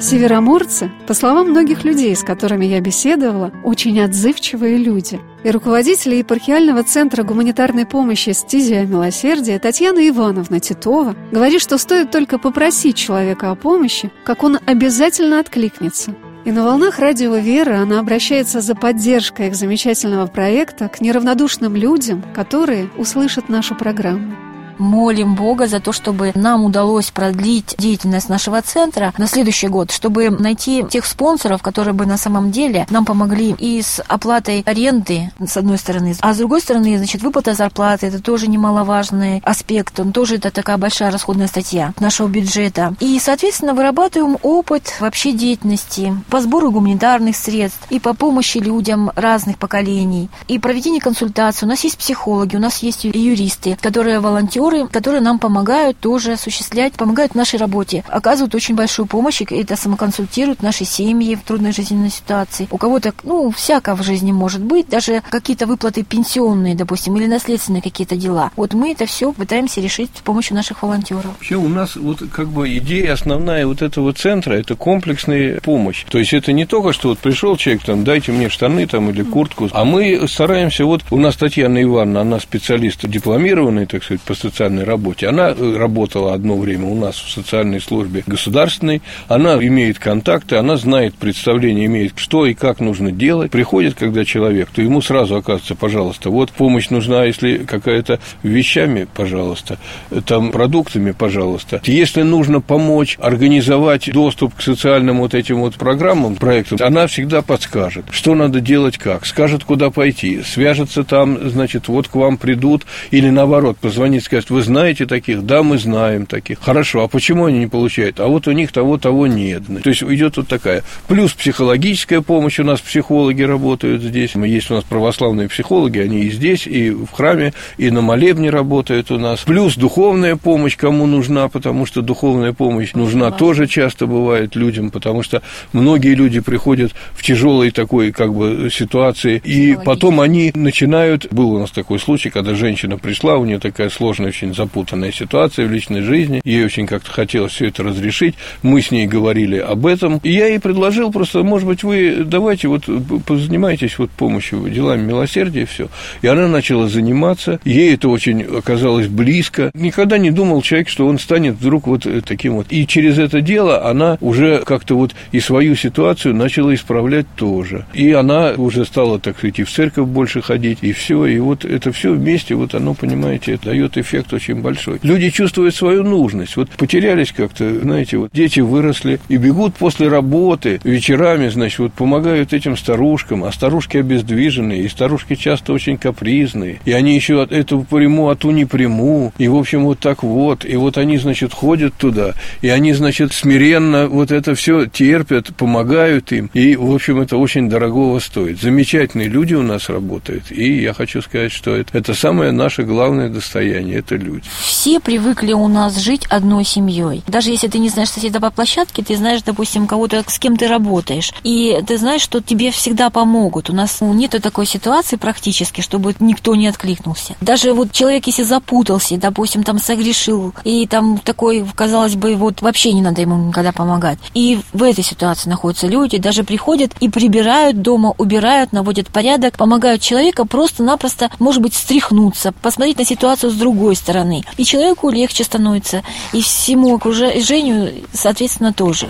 Североморцы, 0.00 0.92
по 1.08 1.14
словам 1.14 1.50
многих 1.50 1.82
людей, 1.82 2.14
с 2.14 2.22
которыми 2.22 2.66
я 2.66 2.80
беседовала, 2.80 3.52
очень 3.64 4.00
отзывчивые 4.00 4.76
люди. 4.78 5.18
И 5.42 5.50
руководитель 5.50 6.14
епархиального 6.14 6.84
центра 6.84 7.24
гуманитарной 7.24 7.84
помощи 7.84 8.30
«Стизия 8.30 8.86
милосердия» 8.86 9.58
Татьяна 9.58 10.08
Ивановна 10.08 10.60
Титова 10.60 11.16
говорит, 11.32 11.60
что 11.60 11.78
стоит 11.78 12.12
только 12.12 12.38
попросить 12.38 12.94
человека 12.94 13.50
о 13.50 13.56
помощи, 13.56 14.12
как 14.24 14.44
он 14.44 14.60
обязательно 14.66 15.40
откликнется– 15.40 16.14
и 16.44 16.52
на 16.52 16.64
волнах 16.64 16.98
радио 16.98 17.36
«Вера» 17.36 17.78
она 17.78 18.00
обращается 18.00 18.60
за 18.60 18.74
поддержкой 18.74 19.48
их 19.48 19.54
замечательного 19.54 20.26
проекта 20.26 20.88
к 20.88 21.00
неравнодушным 21.00 21.76
людям, 21.76 22.22
которые 22.34 22.88
услышат 22.96 23.48
нашу 23.48 23.74
программу 23.74 24.47
молим 24.78 25.34
Бога 25.34 25.66
за 25.66 25.80
то, 25.80 25.92
чтобы 25.92 26.32
нам 26.34 26.64
удалось 26.64 27.10
продлить 27.10 27.74
деятельность 27.78 28.28
нашего 28.28 28.62
центра 28.62 29.12
на 29.18 29.26
следующий 29.26 29.68
год, 29.68 29.90
чтобы 29.90 30.30
найти 30.30 30.84
тех 30.88 31.04
спонсоров, 31.04 31.62
которые 31.62 31.94
бы 31.94 32.06
на 32.06 32.16
самом 32.16 32.50
деле 32.50 32.86
нам 32.90 33.04
помогли 33.04 33.54
и 33.58 33.82
с 33.82 34.02
оплатой 34.06 34.62
аренды, 34.66 35.30
с 35.44 35.56
одной 35.56 35.78
стороны, 35.78 36.14
а 36.20 36.34
с 36.34 36.38
другой 36.38 36.60
стороны, 36.60 36.96
значит, 36.98 37.22
выплата 37.22 37.54
зарплаты, 37.54 38.06
это 38.06 38.22
тоже 38.22 38.48
немаловажный 38.48 39.40
аспект, 39.44 39.98
он 40.00 40.12
тоже 40.12 40.36
это 40.36 40.50
такая 40.50 40.76
большая 40.76 41.10
расходная 41.10 41.46
статья 41.46 41.92
нашего 42.00 42.28
бюджета. 42.28 42.94
И, 43.00 43.18
соответственно, 43.18 43.74
вырабатываем 43.74 44.38
опыт 44.42 44.94
вообще 45.00 45.32
деятельности 45.32 46.14
по 46.30 46.40
сбору 46.40 46.70
гуманитарных 46.70 47.36
средств 47.36 47.80
и 47.90 47.98
по 47.98 48.14
помощи 48.14 48.58
людям 48.58 49.10
разных 49.14 49.58
поколений, 49.58 50.28
и 50.46 50.58
проведение 50.58 51.00
консультаций. 51.00 51.66
У 51.66 51.68
нас 51.68 51.82
есть 51.84 51.98
психологи, 51.98 52.56
у 52.56 52.60
нас 52.60 52.82
есть 52.82 53.04
юристы, 53.04 53.76
которые 53.80 54.20
волонтеры, 54.20 54.67
волонтеры, 54.68 54.88
которые 54.88 55.20
нам 55.20 55.38
помогают 55.38 55.98
тоже 55.98 56.32
осуществлять, 56.32 56.94
помогают 56.94 57.32
в 57.32 57.34
нашей 57.34 57.58
работе, 57.58 58.04
оказывают 58.08 58.54
очень 58.54 58.74
большую 58.74 59.06
помощь, 59.06 59.40
и 59.40 59.44
это 59.44 59.76
самоконсультируют 59.76 60.62
наши 60.62 60.84
семьи 60.84 61.34
в 61.34 61.42
трудной 61.42 61.72
жизненной 61.72 62.10
ситуации. 62.10 62.68
У 62.70 62.78
кого-то, 62.78 63.12
ну, 63.22 63.50
всяко 63.50 63.94
в 63.94 64.02
жизни 64.02 64.32
может 64.32 64.62
быть, 64.62 64.88
даже 64.88 65.22
какие-то 65.30 65.66
выплаты 65.66 66.02
пенсионные, 66.02 66.74
допустим, 66.74 67.16
или 67.16 67.26
наследственные 67.26 67.82
какие-то 67.82 68.16
дела. 68.16 68.50
Вот 68.56 68.74
мы 68.74 68.92
это 68.92 69.06
все 69.06 69.32
пытаемся 69.32 69.80
решить 69.80 70.10
с 70.14 70.20
помощью 70.20 70.56
наших 70.56 70.82
волонтеров. 70.82 71.26
Вообще 71.26 71.56
у 71.56 71.68
нас 71.68 71.96
вот 71.96 72.22
как 72.32 72.48
бы 72.48 72.76
идея 72.78 73.12
основная 73.12 73.66
вот 73.66 73.82
этого 73.82 74.12
центра– 74.12 74.52
это 74.54 74.74
комплексная 74.74 75.60
помощь. 75.60 76.04
То 76.08 76.18
есть 76.18 76.32
это 76.32 76.52
не 76.52 76.66
только, 76.66 76.92
что 76.92 77.10
вот 77.10 77.18
пришел 77.18 77.56
человек, 77.56 77.84
там, 77.84 78.04
дайте 78.04 78.32
мне 78.32 78.48
штаны 78.48 78.86
там 78.86 79.10
или 79.10 79.22
куртку, 79.22 79.68
а 79.72 79.84
мы 79.84 80.26
стараемся, 80.28 80.84
вот 80.84 81.02
у 81.10 81.18
нас 81.18 81.36
Татьяна 81.36 81.82
Ивановна, 81.82 82.20
она 82.20 82.40
специалист 82.40 83.06
дипломированный, 83.06 83.86
так 83.86 84.04
сказать, 84.04 84.20
по 84.22 84.34
социальной 84.34 84.57
социальной 84.58 84.82
работе. 84.82 85.28
Она 85.28 85.50
э, 85.50 85.76
работала 85.76 86.34
одно 86.34 86.56
время 86.56 86.86
у 86.86 86.96
нас 86.96 87.16
в 87.16 87.30
социальной 87.30 87.80
службе 87.80 88.24
государственной, 88.26 89.02
она 89.28 89.54
имеет 89.54 90.00
контакты, 90.00 90.56
она 90.56 90.76
знает 90.76 91.14
представление, 91.14 91.86
имеет, 91.86 92.14
что 92.16 92.44
и 92.44 92.54
как 92.54 92.80
нужно 92.80 93.12
делать. 93.12 93.52
Приходит, 93.52 93.94
когда 93.94 94.24
человек, 94.24 94.68
то 94.74 94.82
ему 94.82 95.00
сразу 95.00 95.36
оказывается, 95.36 95.76
пожалуйста, 95.76 96.30
вот 96.30 96.50
помощь 96.50 96.90
нужна, 96.90 97.24
если 97.24 97.58
какая-то 97.58 98.18
вещами, 98.42 99.06
пожалуйста, 99.14 99.78
там 100.26 100.50
продуктами, 100.50 101.12
пожалуйста. 101.12 101.80
Если 101.84 102.22
нужно 102.22 102.60
помочь 102.60 103.16
организовать 103.20 104.10
доступ 104.12 104.56
к 104.56 104.62
социальным 104.62 105.18
вот 105.18 105.34
этим 105.34 105.60
вот 105.60 105.76
программам, 105.76 106.34
проектам, 106.34 106.78
она 106.80 107.06
всегда 107.06 107.42
подскажет, 107.42 108.06
что 108.10 108.34
надо 108.34 108.60
делать 108.60 108.98
как, 108.98 109.24
скажет, 109.24 109.62
куда 109.62 109.90
пойти, 109.90 110.42
свяжется 110.42 111.04
там, 111.04 111.48
значит, 111.48 111.86
вот 111.86 112.08
к 112.08 112.16
вам 112.16 112.36
придут, 112.38 112.86
или 113.12 113.30
наоборот, 113.30 113.78
позвонит, 113.78 114.24
скажет, 114.24 114.47
вы 114.50 114.62
знаете 114.62 115.06
таких? 115.06 115.44
Да, 115.44 115.62
мы 115.62 115.78
знаем 115.78 116.26
таких. 116.26 116.60
Хорошо, 116.60 117.02
а 117.02 117.08
почему 117.08 117.46
они 117.46 117.60
не 117.60 117.66
получают? 117.66 118.20
А 118.20 118.26
вот 118.26 118.46
у 118.48 118.52
них 118.52 118.72
того, 118.72 118.98
того 118.98 119.26
нет. 119.26 119.62
То 119.82 119.90
есть 119.90 120.02
идет 120.02 120.36
вот 120.36 120.48
такая. 120.48 120.82
Плюс 121.06 121.32
психологическая 121.32 122.20
помощь. 122.20 122.58
У 122.58 122.64
нас 122.64 122.80
психологи 122.80 123.42
работают 123.42 124.02
здесь. 124.02 124.34
Есть 124.34 124.70
у 124.70 124.74
нас 124.74 124.84
православные 124.84 125.48
психологи, 125.48 125.98
они 125.98 126.20
и 126.20 126.30
здесь, 126.30 126.66
и 126.66 126.90
в 126.90 127.10
храме, 127.12 127.52
и 127.76 127.90
на 127.90 128.00
молебне 128.00 128.50
работают 128.50 129.10
у 129.10 129.18
нас. 129.18 129.40
Плюс 129.40 129.76
духовная 129.76 130.36
помощь, 130.36 130.76
кому 130.76 131.06
нужна, 131.06 131.48
потому 131.48 131.86
что 131.86 132.02
духовная 132.02 132.52
помощь 132.52 132.94
нужна 132.94 133.30
тоже 133.30 133.66
часто 133.66 134.06
бывает 134.06 134.56
людям, 134.56 134.90
потому 134.90 135.22
что 135.22 135.42
многие 135.72 136.14
люди 136.14 136.40
приходят 136.40 136.92
в 137.14 137.22
тяжелой 137.22 137.70
такой 137.70 138.12
как 138.12 138.34
бы 138.34 138.68
ситуации, 138.72 139.40
и 139.44 139.76
потом 139.84 140.20
они 140.20 140.52
начинают, 140.54 141.26
был 141.32 141.52
у 141.52 141.58
нас 141.58 141.70
такой 141.70 141.98
случай, 141.98 142.30
когда 142.30 142.54
женщина 142.54 142.98
пришла, 142.98 143.36
у 143.36 143.44
нее 143.44 143.58
такая 143.58 143.90
сложная 143.90 144.32
очень 144.38 144.54
запутанная 144.54 145.10
ситуация 145.10 145.66
в 145.66 145.72
личной 145.72 146.02
жизни, 146.02 146.40
ей 146.44 146.64
очень 146.64 146.86
как-то 146.86 147.10
хотелось 147.10 147.52
все 147.52 147.66
это 147.66 147.82
разрешить, 147.82 148.36
мы 148.62 148.80
с 148.80 148.90
ней 148.90 149.06
говорили 149.06 149.56
об 149.56 149.86
этом, 149.86 150.20
и 150.22 150.30
я 150.30 150.46
ей 150.46 150.60
предложил 150.60 151.10
просто, 151.10 151.42
может 151.42 151.66
быть, 151.66 151.82
вы 151.82 152.22
давайте 152.24 152.68
вот 152.68 152.84
позанимайтесь 153.26 153.98
вот 153.98 154.10
помощью 154.10 154.68
делами 154.70 155.02
милосердия 155.02 155.66
все. 155.66 155.88
И 156.22 156.26
она 156.28 156.46
начала 156.46 156.88
заниматься, 156.88 157.58
ей 157.64 157.94
это 157.94 158.08
очень 158.08 158.42
оказалось 158.42 159.08
близко. 159.08 159.70
Никогда 159.74 160.18
не 160.18 160.30
думал 160.30 160.62
человек, 160.62 160.88
что 160.88 161.06
он 161.06 161.18
станет 161.18 161.56
вдруг 161.56 161.88
вот 161.88 162.06
таким 162.24 162.54
вот. 162.54 162.66
И 162.70 162.86
через 162.86 163.18
это 163.18 163.40
дело 163.40 163.88
она 163.88 164.18
уже 164.20 164.62
как-то 164.64 164.96
вот 164.96 165.14
и 165.32 165.40
свою 165.40 165.74
ситуацию 165.74 166.34
начала 166.34 166.74
исправлять 166.74 167.26
тоже. 167.34 167.86
И 167.92 168.12
она 168.12 168.52
уже 168.56 168.84
стала, 168.84 169.18
так 169.18 169.38
сказать, 169.38 169.58
и 169.58 169.64
в 169.64 169.70
церковь 169.70 170.06
больше 170.06 170.42
ходить, 170.42 170.78
и 170.82 170.92
все. 170.92 171.26
И 171.26 171.38
вот 171.38 171.64
это 171.64 171.90
все 171.92 172.12
вместе, 172.12 172.54
вот 172.54 172.74
оно, 172.74 172.94
понимаете, 172.94 173.58
дает 173.62 173.98
эффект 173.98 174.27
очень 174.32 174.60
большой. 174.60 174.98
Люди 175.02 175.30
чувствуют 175.30 175.74
свою 175.74 176.02
нужность. 176.04 176.56
Вот 176.56 176.70
потерялись 176.70 177.32
как-то, 177.32 177.80
знаете, 177.80 178.18
вот 178.18 178.30
дети 178.32 178.60
выросли 178.60 179.20
и 179.28 179.36
бегут 179.36 179.74
после 179.74 180.08
работы 180.08 180.80
вечерами, 180.84 181.48
значит, 181.48 181.78
вот 181.78 181.92
помогают 181.92 182.52
этим 182.52 182.76
старушкам, 182.76 183.44
а 183.44 183.52
старушки 183.52 183.96
обездвиженные, 183.96 184.82
и 184.82 184.88
старушки 184.88 185.34
часто 185.34 185.72
очень 185.72 185.96
капризные, 185.98 186.80
и 186.84 186.92
они 186.92 187.14
еще 187.14 187.46
эту 187.50 187.82
приму, 187.82 188.28
а 188.28 188.36
ту 188.36 188.50
не 188.50 188.64
приму, 188.64 189.32
и, 189.38 189.48
в 189.48 189.56
общем, 189.56 189.84
вот 189.84 189.98
так 190.00 190.22
вот, 190.22 190.64
и 190.64 190.76
вот 190.76 190.98
они, 190.98 191.18
значит, 191.18 191.52
ходят 191.52 191.94
туда, 191.94 192.34
и 192.62 192.68
они, 192.68 192.92
значит, 192.92 193.32
смиренно 193.32 194.08
вот 194.08 194.30
это 194.30 194.54
все 194.54 194.86
терпят, 194.86 195.54
помогают 195.56 196.32
им, 196.32 196.50
и, 196.54 196.76
в 196.76 196.92
общем, 196.92 197.20
это 197.20 197.36
очень 197.36 197.68
дорогого 197.68 198.18
стоит. 198.18 198.60
Замечательные 198.60 199.28
люди 199.28 199.54
у 199.54 199.62
нас 199.62 199.88
работают, 199.88 200.50
и 200.50 200.80
я 200.80 200.92
хочу 200.92 201.22
сказать, 201.22 201.52
что 201.52 201.74
это, 201.76 201.96
это 201.96 202.14
самое 202.14 202.52
наше 202.52 202.82
главное 202.82 203.28
достояние, 203.28 203.98
это 204.08 204.16
люди. 204.16 204.44
Все 204.60 205.00
привыкли 205.00 205.52
у 205.52 205.68
нас 205.68 205.96
жить 205.96 206.26
одной 206.30 206.64
семьей. 206.64 207.22
Даже 207.26 207.50
если 207.50 207.68
ты 207.68 207.78
не 207.78 207.88
знаешь 207.88 208.10
соседа 208.10 208.40
по 208.40 208.50
площадке, 208.50 209.02
ты 209.02 209.16
знаешь, 209.16 209.42
допустим, 209.42 209.86
кого-то, 209.86 210.24
с 210.26 210.38
кем 210.38 210.56
ты 210.56 210.66
работаешь, 210.66 211.32
и 211.44 211.82
ты 211.86 211.98
знаешь, 211.98 212.22
что 212.22 212.40
тебе 212.40 212.70
всегда 212.70 213.10
помогут. 213.10 213.70
У 213.70 213.74
нас 213.74 213.98
нет 214.00 214.30
такой 214.42 214.66
ситуации 214.66 215.16
практически, 215.16 215.80
чтобы 215.80 216.14
никто 216.20 216.54
не 216.54 216.68
откликнулся. 216.68 217.34
Даже 217.40 217.72
вот 217.72 217.92
человек, 217.92 218.26
если 218.26 218.42
запутался, 218.42 219.16
допустим, 219.16 219.62
там 219.62 219.78
согрешил, 219.78 220.54
и 220.64 220.86
там 220.86 221.18
такой, 221.18 221.66
казалось 221.74 222.14
бы, 222.14 222.36
вот 222.36 222.62
вообще 222.62 222.92
не 222.92 223.02
надо 223.02 223.20
ему 223.20 223.36
никогда 223.48 223.72
помогать. 223.72 224.18
И 224.34 224.60
в 224.72 224.82
этой 224.82 225.04
ситуации 225.04 225.50
находятся 225.50 225.86
люди, 225.86 226.18
даже 226.18 226.44
приходят 226.44 226.92
и 227.00 227.08
прибирают 227.08 227.82
дома, 227.82 228.14
убирают, 228.18 228.72
наводят 228.72 229.08
порядок, 229.08 229.56
помогают 229.56 230.02
человеку 230.02 230.46
просто-напросто, 230.46 231.30
может 231.38 231.60
быть, 231.62 231.74
стряхнуться, 231.74 232.52
посмотреть 232.52 232.98
на 232.98 233.04
ситуацию 233.04 233.50
с 233.50 233.54
другой 233.54 233.96
стороны. 233.98 234.44
И 234.56 234.64
человеку 234.64 235.10
легче 235.10 235.44
становится, 235.44 236.02
и 236.32 236.40
всему 236.40 236.94
окружению, 236.94 237.92
соответственно, 238.12 238.72
тоже. 238.72 239.08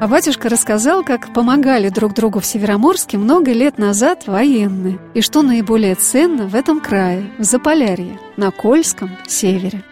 А 0.00 0.08
батюшка 0.08 0.48
рассказал, 0.48 1.04
как 1.04 1.32
помогали 1.32 1.88
друг 1.88 2.12
другу 2.14 2.40
в 2.40 2.46
Североморске 2.46 3.18
много 3.18 3.52
лет 3.52 3.78
назад 3.78 4.26
военные, 4.26 4.98
и 5.14 5.20
что 5.20 5.42
наиболее 5.42 5.94
ценно 5.94 6.48
в 6.48 6.56
этом 6.56 6.80
крае, 6.80 7.30
в 7.38 7.44
Заполярье, 7.44 8.18
на 8.36 8.50
Кольском 8.50 9.10
севере. 9.28 9.84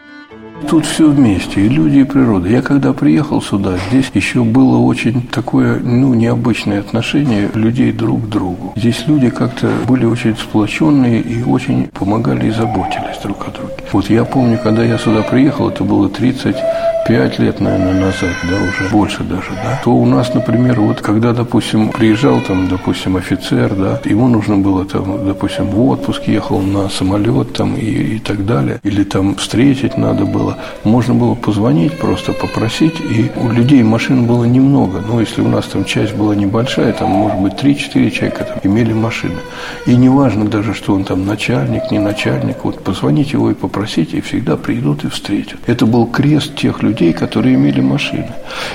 Тут 0.69 0.87
все 0.87 1.09
вместе, 1.09 1.63
и 1.63 1.69
люди, 1.69 1.99
и 1.99 2.05
природа. 2.05 2.49
Я 2.49 2.63
когда 2.63 2.93
приехал 2.93 3.43
сюда, 3.43 3.77
здесь 3.89 4.11
еще 4.15 4.45
было 4.45 4.79
очень 4.79 5.27
такое, 5.27 5.81
ну, 5.81 6.15
необычное 6.15 6.81
отношение 6.81 7.51
людей 7.55 7.93
друг 7.93 8.27
к 8.27 8.29
другу. 8.29 8.73
Здесь 8.77 9.05
люди 9.09 9.31
как-то 9.31 9.69
были 9.89 10.05
очень 10.05 10.37
сплоченные 10.37 11.21
и 11.21 11.43
очень 11.43 11.89
помогали 11.89 12.49
и 12.49 12.51
заботились 12.51 13.19
друг 13.23 13.49
о 13.49 13.51
друге. 13.51 13.73
Вот 13.93 14.09
я 14.11 14.25
помню, 14.25 14.59
когда 14.63 14.85
я 14.85 14.99
сюда 14.99 15.23
приехал, 15.23 15.71
это 15.71 15.83
было 15.83 16.09
30 16.09 16.57
пять 17.07 17.39
лет, 17.39 17.61
наверное, 17.61 17.95
назад, 17.95 18.35
да, 18.49 18.57
уже 18.57 18.91
больше 18.91 19.23
даже, 19.25 19.51
да, 19.63 19.81
то 19.85 19.93
у 19.93 20.07
нас, 20.07 20.35
например, 20.35 20.81
вот 20.81 21.01
когда, 21.01 21.33
допустим, 21.33 21.91
приезжал 21.91 22.41
там, 22.41 22.69
допустим, 22.69 23.17
офицер, 23.17 23.75
да, 23.75 24.01
ему 24.05 24.29
нужно 24.29 24.57
было 24.59 24.85
там, 24.85 25.27
допустим, 25.27 25.67
в 25.67 25.89
отпуск 25.89 26.25
ехал 26.25 26.61
на 26.61 26.89
самолет 26.89 27.53
там 27.53 27.75
и, 27.75 28.17
и 28.17 28.19
так 28.19 28.47
далее, 28.47 28.81
или 28.83 29.05
там 29.05 29.35
встретить 29.35 29.97
надо 29.97 30.25
было, 30.25 30.59
можно 30.85 31.15
было 31.15 31.35
позвонить 31.35 31.99
просто, 31.99 32.33
попросить, 32.33 33.01
и 33.01 33.31
у 33.37 33.51
людей 33.51 33.83
машин 33.83 34.27
было 34.27 34.45
немного, 34.45 35.01
но 35.07 35.21
если 35.21 35.41
у 35.41 35.49
нас 35.49 35.67
там 35.67 35.85
часть 35.85 36.15
была 36.15 36.35
небольшая, 36.35 36.93
там, 36.93 37.11
может 37.11 37.39
быть, 37.41 37.55
3-4 37.55 38.11
человека 38.11 38.45
там 38.45 38.59
имели 38.63 38.93
машины, 38.93 39.39
и 39.87 39.97
неважно 39.97 40.45
даже, 40.45 40.75
что 40.75 40.95
он 40.95 41.05
там 41.05 41.27
начальник, 41.27 41.91
не 41.91 41.99
начальник, 41.99 42.65
вот 42.65 42.83
позвонить 42.85 43.33
его 43.33 43.51
и 43.51 43.55
попросить, 43.55 44.15
и 44.15 44.21
всегда 44.21 44.57
придут 44.57 45.05
и 45.05 45.09
встретят. 45.09 45.59
Это 45.67 45.87
был 45.87 46.07
крест 46.07 46.57
тех 46.57 46.83
людей, 46.83 46.90
людей, 46.91 47.13
которые 47.13 47.55
имели 47.55 47.81
машины. 47.81 48.33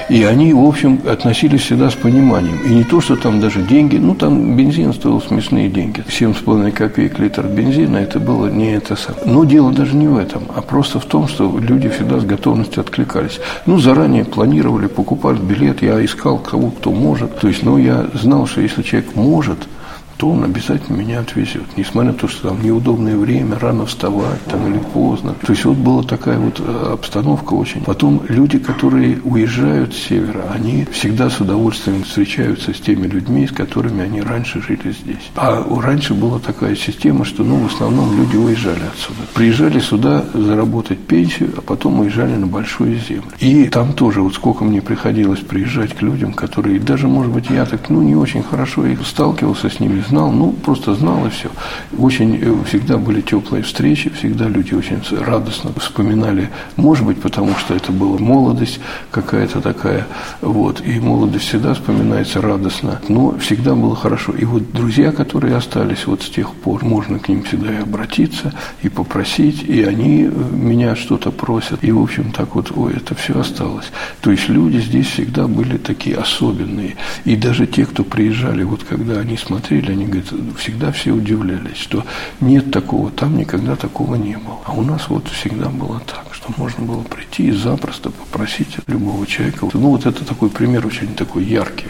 И 0.10 0.24
они, 0.24 0.54
в 0.54 0.64
общем, 0.64 1.00
относились 1.08 1.62
всегда 1.62 1.90
с 1.90 1.96
пониманием. 1.96 2.60
И 2.66 2.70
не 2.70 2.84
то, 2.84 3.02
что 3.02 3.16
там 3.16 3.40
даже 3.40 3.62
деньги, 3.62 3.98
ну, 3.98 4.16
там 4.16 4.56
бензин 4.56 4.94
стоил 4.94 5.22
смешные 5.22 5.70
деньги. 5.70 6.04
7,5 6.08 6.72
копеек 6.72 7.20
литр 7.20 7.46
бензина, 7.48 7.98
это 7.98 8.20
было 8.20 8.48
не 8.48 8.74
это 8.76 8.96
самое. 8.96 9.26
Но 9.26 9.46
дело 9.46 9.72
даже 9.72 9.96
не 9.96 10.08
в 10.08 10.18
этом, 10.18 10.44
а 10.56 10.62
просто 10.62 11.00
в 11.00 11.06
том, 11.06 11.28
что 11.28 11.60
люди 11.60 11.90
всегда 11.90 12.20
с 12.20 12.26
готовностью 12.26 12.82
откликались. 12.82 13.40
Ну, 13.66 13.80
заранее 13.80 14.26
планировали, 14.26 14.88
покупали 14.88 15.38
билет, 15.38 15.82
я 15.82 16.04
искал 16.04 16.38
кого, 16.38 16.72
кто 16.72 16.92
может. 16.92 17.40
То 17.40 17.48
есть, 17.48 17.64
ну, 17.64 17.78
я 17.78 18.06
знал, 18.14 18.48
что 18.48 18.62
если 18.62 18.82
человек 18.82 19.16
может– 19.16 19.58
то 20.18 20.30
он 20.30 20.44
обязательно 20.44 20.96
меня 20.96 21.20
отвезет. 21.20 21.64
Несмотря 21.78 22.12
на 22.12 22.18
то, 22.18 22.28
что 22.28 22.50
там 22.50 22.64
неудобное 22.64 23.18
время, 23.18 23.58
рано 23.60 23.86
вставать 23.86 24.44
там, 24.46 24.68
или 24.68 24.80
поздно. 24.80 25.36
То 25.46 25.54
есть 25.54 25.66
вот 25.66 25.78
была 25.78 26.04
такая 26.04 26.38
вот 26.38 26.60
э, 26.60 26.90
обстановка 26.94 27.54
очень. 27.54 27.82
Потом 27.82 28.22
люди, 28.28 28.60
которые 28.60 29.20
уезжают 29.24 29.94
с 29.94 29.98
севера, 29.98 30.46
они 30.54 30.86
всегда 30.92 31.30
с 31.30 31.40
удовольствием 31.40 32.04
встречаются 32.04 32.74
с 32.74 32.80
теми 32.80 33.08
людьми, 33.08 33.48
с 33.48 33.52
которыми 33.52 34.04
они 34.04 34.22
раньше 34.22 34.62
жили 34.62 34.92
здесь. 34.92 35.32
А 35.36 35.64
раньше 35.82 36.14
была 36.14 36.40
такая 36.40 36.76
система, 36.76 37.26
что 37.26 37.44
ну, 37.44 37.58
в 37.58 37.74
основном 37.74 38.18
люди 38.18 38.38
уезжали 38.38 38.84
отсюда. 38.94 39.20
Приезжали 39.34 39.80
сюда 39.80 40.26
заработать 40.34 41.00
пенсию, 41.00 41.54
а 41.58 41.62
потом 41.62 42.00
уезжали 42.00 42.36
на 42.36 42.48
большую 42.48 43.00
землю. 43.00 43.26
И 43.40 43.66
там 43.66 43.94
тоже 43.94 44.22
вот 44.22 44.34
сколько 44.36 44.64
мне 44.64 44.82
приходилось 44.82 45.40
приезжать 45.40 45.94
к 45.94 46.02
людям, 46.02 46.34
которые 46.34 46.80
даже, 46.80 47.08
может 47.08 47.32
быть, 47.32 47.50
я 47.50 47.66
так, 47.66 47.90
ну, 47.90 48.02
не 48.02 48.16
очень 48.16 48.44
хорошо 48.44 48.86
их 48.86 49.06
сталкивался 49.06 49.70
с 49.70 49.80
ними, 49.80 50.05
знал, 50.08 50.32
ну, 50.32 50.52
просто 50.52 50.96
знал 50.96 51.26
и 51.26 51.30
все. 51.30 51.50
Очень 51.98 52.40
э, 52.42 52.56
всегда 52.68 52.98
были 52.98 53.22
теплые 53.22 53.64
встречи, 53.64 54.10
всегда 54.10 54.48
люди 54.48 54.74
очень 54.74 55.02
радостно 55.20 55.72
вспоминали, 55.78 56.50
может 56.76 57.06
быть, 57.06 57.22
потому 57.22 57.56
что 57.56 57.76
это 57.76 57.92
была 57.92 58.18
молодость 58.18 58.80
какая-то 59.12 59.62
такая, 59.62 60.08
вот, 60.42 60.82
и 60.86 61.00
молодость 61.00 61.46
всегда 61.48 61.74
вспоминается 61.74 62.42
радостно, 62.42 63.02
но 63.08 63.38
всегда 63.40 63.76
было 63.76 63.96
хорошо. 63.96 64.34
И 64.34 64.46
вот 64.46 64.72
друзья, 64.72 65.12
которые 65.12 65.56
остались 65.56 66.06
вот 66.06 66.22
с 66.22 66.30
тех 66.30 66.54
пор, 66.54 66.84
можно 66.84 67.20
к 67.20 67.30
ним 67.30 67.44
всегда 67.44 67.74
и 67.74 67.82
обратиться, 67.82 68.54
и 68.82 68.90
попросить, 68.90 69.64
и 69.64 69.84
они 69.84 70.24
э, 70.24 70.30
меня 70.30 70.96
что-то 70.96 71.32
просят, 71.32 71.84
и, 71.84 71.92
в 71.92 72.02
общем, 72.02 72.32
так 72.32 72.56
вот, 72.56 72.72
ой, 72.76 72.94
это 72.94 73.16
все 73.16 73.40
осталось. 73.40 73.86
То 74.22 74.32
есть 74.32 74.50
люди 74.50 74.78
здесь 74.78 75.08
всегда 75.08 75.48
были 75.48 75.78
такие 75.78 76.18
особенные, 76.18 76.96
и 77.26 77.36
даже 77.36 77.68
те, 77.68 77.86
кто 77.86 78.04
приезжали, 78.04 78.64
вот 78.64 78.84
когда 78.84 79.20
они 79.20 79.38
смотрели, 79.38 79.92
они 79.96 80.06
говорят, 80.06 80.32
всегда 80.58 80.92
все 80.92 81.12
удивлялись, 81.12 81.78
что 81.78 82.06
нет 82.42 82.72
такого, 82.72 83.10
там 83.12 83.38
никогда 83.38 83.76
такого 83.76 84.16
не 84.16 84.38
было. 84.38 84.60
А 84.66 84.74
у 84.74 84.82
нас 84.82 85.10
вот 85.10 85.28
всегда 85.30 85.70
было 85.70 86.02
так, 86.02 86.26
что 86.34 86.54
можно 86.58 86.86
было 86.86 87.02
прийти 87.02 87.48
и 87.48 87.52
запросто 87.52 88.12
попросить 88.12 88.78
любого 88.88 89.26
человека. 89.26 89.68
Ну, 89.74 89.90
вот 89.90 90.06
это 90.06 90.26
такой 90.26 90.50
пример 90.50 90.86
очень 90.86 91.16
такой 91.16 91.46
яркий, 91.46 91.90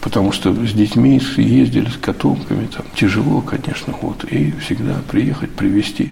потому 0.00 0.32
что 0.32 0.52
с 0.52 0.72
детьми 0.72 1.20
ездили, 1.36 1.88
с 1.88 1.96
котомками, 1.96 2.66
там 2.66 2.84
тяжело, 2.94 3.40
конечно, 3.40 3.94
вот, 4.00 4.24
и 4.24 4.52
всегда 4.60 4.96
приехать, 5.10 5.50
привезти. 5.50 6.10